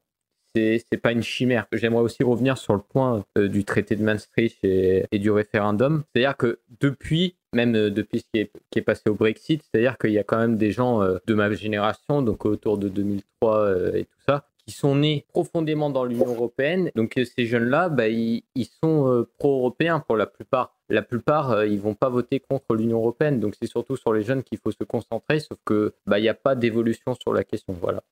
[0.56, 1.68] c'est pas une chimère.
[1.72, 6.04] J'aimerais aussi revenir sur le point euh, du traité de Maastricht et, du référendum.
[6.14, 10.20] C'est-à-dire que depuis, même euh, depuis ce qui est, passé au Brexit, c'est-à-dire qu'il y
[10.20, 14.20] a quand même des gens euh, de ma génération, donc autour de 2003 et tout
[14.28, 16.92] ça, qui sont nés profondément dans l'Union européenne.
[16.96, 18.44] Donc ces jeunes-là, bah, ils,
[18.82, 20.78] sont pro-européens pour la plupart.
[20.90, 23.40] La plupart, ils vont pas voter contre l'Union européenne.
[23.40, 26.30] Donc c'est surtout sur les jeunes qu'il faut se concentrer, sauf que bah, il n'y
[26.30, 27.74] a pas d'évolution sur la question.
[27.74, 28.04] Voilà.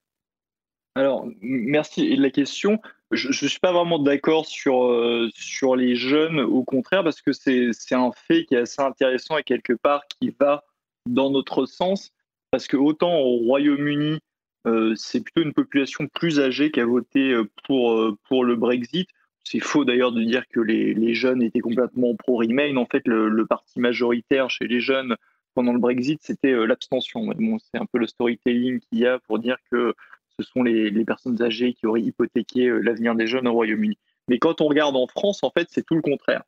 [0.96, 2.82] Alors, merci de la question.
[3.12, 7.32] Je ne suis pas vraiment d'accord sur, euh, sur les jeunes, au contraire, parce que
[7.32, 10.66] c'est un fait qui est assez intéressant et quelque part qui va
[11.06, 12.12] dans notre sens,
[12.52, 14.20] parce que autant au Royaume-Uni,
[14.68, 19.08] euh, c'est plutôt une population plus âgée qui a voté euh, pour, pour le Brexit.
[19.46, 22.76] C'est faux d'ailleurs de dire que les, les, jeunes étaient complètement pro-Remain.
[22.76, 25.16] En fait, le, parti majoritaire chez les jeunes
[25.56, 27.28] pendant le Brexit, c'était l'abstention.
[27.72, 29.96] C'est un peu le storytelling qu'il y a pour dire que
[30.38, 33.98] ce sont les, personnes âgées qui auraient hypothéqué euh, l'avenir des jeunes au Royaume-Uni.
[34.28, 36.44] Mais quand on regarde en France, en fait, c'est tout le contraire.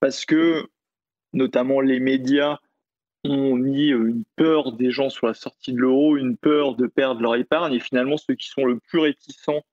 [0.00, 0.66] Parce que,
[1.32, 2.58] notamment, les médias
[3.24, 6.86] ont mis euh, une peur des gens sur la sortie de l'euro, une peur de
[6.86, 9.64] perdre leur épargne, et finalement, ceux qui sont le plus réticents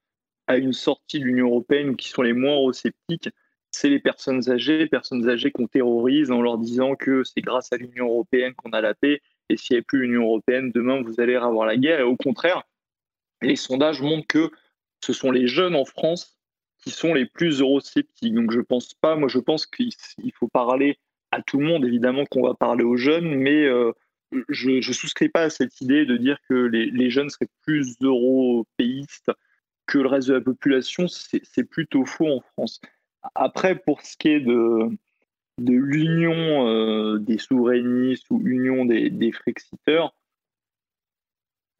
[0.47, 3.29] à une sortie de l'Union européenne ou qui sont les moins eurosceptiques,
[3.71, 7.77] c'est les personnes âgées, personnes âgées qu'on terrorise en leur disant que c'est grâce à
[7.77, 11.19] l'Union européenne qu'on a la paix, et s'il n'y avait plus l'Union européenne, demain vous
[11.19, 11.99] allez avoir la guerre.
[11.99, 12.63] Et au contraire,
[13.43, 14.51] les sondages montrent que
[15.01, 16.37] ce sont les jeunes en France
[16.83, 18.33] qui sont les plus eurosceptiques.
[18.33, 19.93] Donc je pense pas, moi je pense qu'il
[20.33, 20.97] faut parler
[21.31, 23.91] à tout le monde, évidemment qu'on va parler aux jeunes, mais euh,
[24.49, 29.31] je ne souscris pas à cette idée de dire que les, jeunes seraient plus européistes
[29.85, 31.07] que le reste de la population.
[31.07, 32.81] C'est plutôt faux en France.
[33.35, 34.89] Après, pour ce qui est de,
[35.59, 40.13] l'union euh, des souverainistes ou union des, des frexiteurs,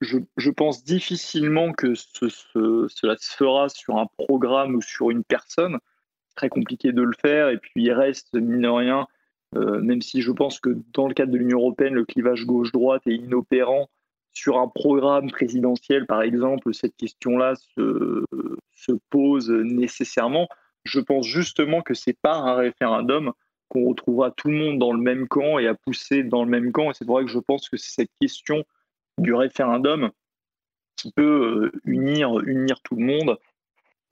[0.04, 5.80] je, pense difficilement que cela se fera sur un programme ou sur une personne.
[6.36, 7.50] Très compliqué de le faire.
[7.50, 9.08] Et puis, il reste, mine de rien,
[9.56, 13.04] euh, même si je pense que dans le cadre de l'Union européenne, le clivage gauche-droite
[13.06, 13.90] est inopérant,
[14.34, 18.26] sur un programme présidentiel, par exemple, cette question-là se,
[18.72, 20.48] se, pose nécessairement.
[20.86, 23.32] Je pense justement que c'est par un référendum
[23.70, 26.72] qu'on retrouvera tout le monde dans le même camp et à pousser dans le même
[26.72, 26.90] camp.
[26.90, 28.64] Et c'est vrai que je pense que c'est cette question
[29.18, 30.12] du référendum
[30.96, 33.38] qui peut euh, unir, unir tout le monde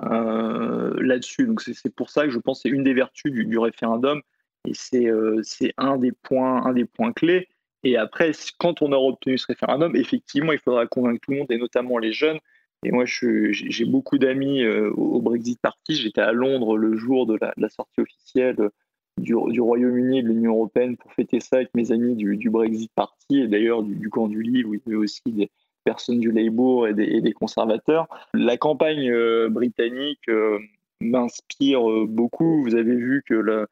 [0.04, 1.46] euh, là-dessus.
[1.46, 4.22] Donc c'est pour ça que je pense que c'est une des vertus du, référendum
[4.66, 7.48] et euh, c'est un, des points, un des points clés.
[7.84, 11.52] Et après, quand on aura obtenu ce référendum, effectivement, il faudra convaincre tout le monde,
[11.52, 12.38] et notamment les jeunes.
[12.84, 15.96] Et moi, j'ai beaucoup d'amis au Brexit Party.
[15.96, 18.70] J'étais à Londres le jour de la, sortie officielle
[19.18, 23.42] du, Royaume-Uni et de l'Union européenne pour fêter ça avec mes amis du, Brexit Party
[23.42, 25.50] et d'ailleurs du, camp du livre, où il y avait aussi des
[25.84, 28.08] personnes du Labour et des, conservateurs.
[28.34, 30.60] La campagne euh, britannique euh,
[31.02, 32.64] m'inspire euh, beaucoup.
[32.64, 33.68] Vous avez vu que le,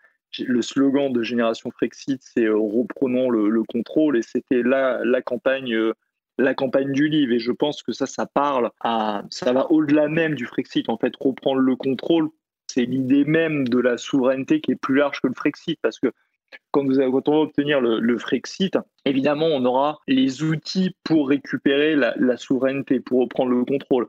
[0.62, 5.76] slogan de Génération Frexit, c'est reprenons le, contrôle et c'était là la campagne
[6.38, 7.34] la campagne du livre.
[7.34, 10.88] Et je pense que ça, ça parle à, ça va au-delà même du Frexit.
[10.88, 12.30] En fait, reprendre le contrôle
[12.70, 16.12] c'est l'idée même de la souveraineté qui est plus large que le Frexit, parce que
[16.72, 22.38] quand, vous on va obtenir le, Frexit, évidemment, on aura les outils pour récupérer la,
[22.38, 24.08] souveraineté, pour reprendre le contrôle.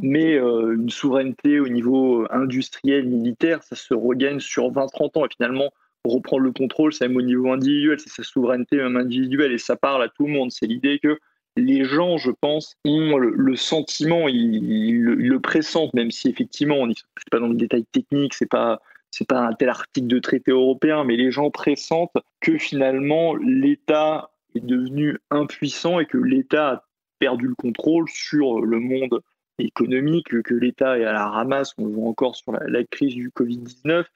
[0.00, 5.26] Mais euh, une souveraineté au niveau industriel, militaire, ça se regagne sur 20-30 ans.
[5.26, 5.70] Et finalement,
[6.04, 9.52] reprendre le contrôle, c'est même au niveau individuel, c'est sa souveraineté même individuelle.
[9.52, 10.50] Et ça parle à tout le monde.
[10.50, 11.18] C'est l'idée que
[11.56, 16.94] les gens, je pense, ont le, sentiment, ils, le pressentent, même si effectivement, on n'est
[17.30, 18.80] pas dans le détail technique, c'est pas
[19.10, 24.30] c'est pas un tel article de traité européen, mais les gens pressentent que finalement l'État
[24.54, 26.84] est devenu impuissant et que l'État a
[27.18, 29.20] perdu le contrôle sur le monde
[29.58, 33.14] économique, que l'État est à la ramasse, on le voit encore sur la, la crise
[33.14, 34.06] du Covid-19,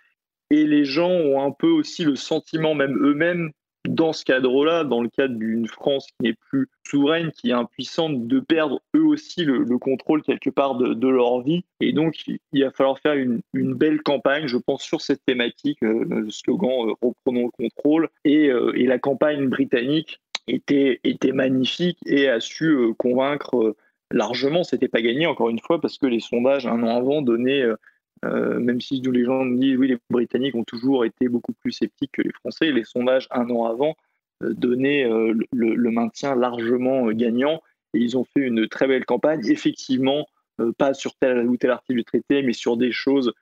[0.48, 3.50] et les gens ont un peu aussi le sentiment, même eux-mêmes,
[3.88, 8.26] dans ce cadre-là, dans le cadre d'une France qui n'est plus souveraine, qui est impuissante,
[8.26, 11.64] de perdre eux aussi le, contrôle quelque part de, leur vie.
[11.80, 16.04] Et donc, il va falloir faire une, belle campagne, je pense, sur cette thématique, euh,
[16.08, 18.08] le slogan euh, Reprenons le contrôle.
[18.24, 23.76] Et, euh, et, la campagne britannique était, était magnifique et a su convaincre
[24.10, 24.64] largement.
[24.64, 27.64] C'était pas gagné, encore une fois, parce que les sondages, un an avant, donnaient
[28.24, 31.72] euh, même si les gens me disent oui, les Britanniques ont toujours été beaucoup plus
[31.72, 33.94] sceptiques que les Français, les sondages un an avant
[34.42, 37.62] euh, donnaient euh, le, maintien largement gagnant
[37.94, 39.40] et ils ont fait une très belle campagne.
[39.46, 40.26] Effectivement,
[40.78, 43.32] pas sur tel ou tel article du traité, mais sur des choses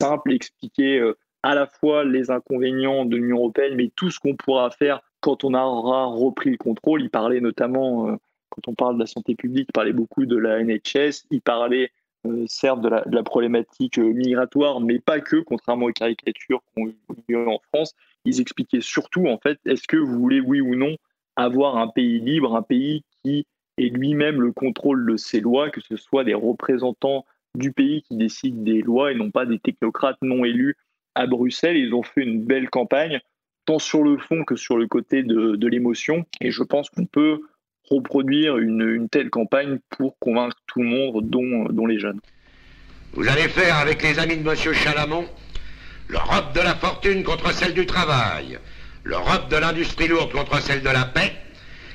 [0.00, 4.70] simples, expliquer à la fois les inconvénients de l'Union européenne, mais tout ce qu'on pourra
[4.70, 7.02] faire quand on aura repris le contrôle.
[7.02, 8.18] Il parlait notamment
[8.50, 11.90] quand on parle de la santé publique, il parlait beaucoup de la NHS, il parlait
[12.26, 17.48] euh, certes de la, problématique euh, migratoire, mais pas que, contrairement aux caricatures qu'on a
[17.48, 17.94] en France.
[18.24, 20.96] Ils expliquaient surtout, en fait, est-ce que vous voulez, oui ou non,
[21.36, 23.46] avoir un pays libre, un pays qui
[23.78, 27.24] ait lui-même le contrôle de ses lois, que ce soit des représentants
[27.54, 30.76] du pays qui décident des lois et non pas des technocrates non élus
[31.14, 31.76] à Bruxelles.
[31.76, 33.20] Ils ont fait une belle campagne,
[33.66, 36.24] tant sur le fond que sur le côté de, l'émotion.
[36.40, 37.40] Et je pense qu'on peut
[37.90, 42.20] reproduire une, telle campagne pour convaincre tout le monde, dont, les jeunes.
[43.14, 44.56] Vous allez faire avec les amis de M.
[44.74, 45.26] Chalamont
[46.08, 48.58] l'Europe de la fortune contre celle du travail,
[49.04, 51.32] l'Europe de l'industrie lourde contre celle de la paix.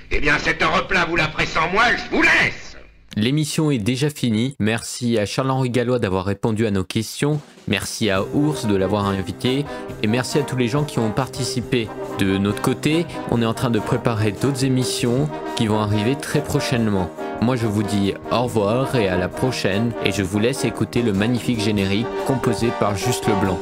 [0.09, 2.76] Eh bien, cette Europe-là, vous la ferez sans moi, je vous laisse
[3.19, 4.55] L'émission est déjà finie.
[4.59, 7.41] Merci à Charles-Henri Gallois d'avoir répondu à nos questions.
[7.67, 9.65] Merci à Ours de l'avoir invité.
[10.03, 11.87] Et merci à tous les gens qui ont participé.
[12.19, 16.43] De notre côté, on est en train de préparer d'autres émissions qui vont arriver très
[16.43, 17.09] prochainement.
[17.41, 21.01] Moi je vous dis au revoir et à la prochaine et je vous laisse écouter
[21.01, 23.57] le magnifique générique composé par Juste Leblanc.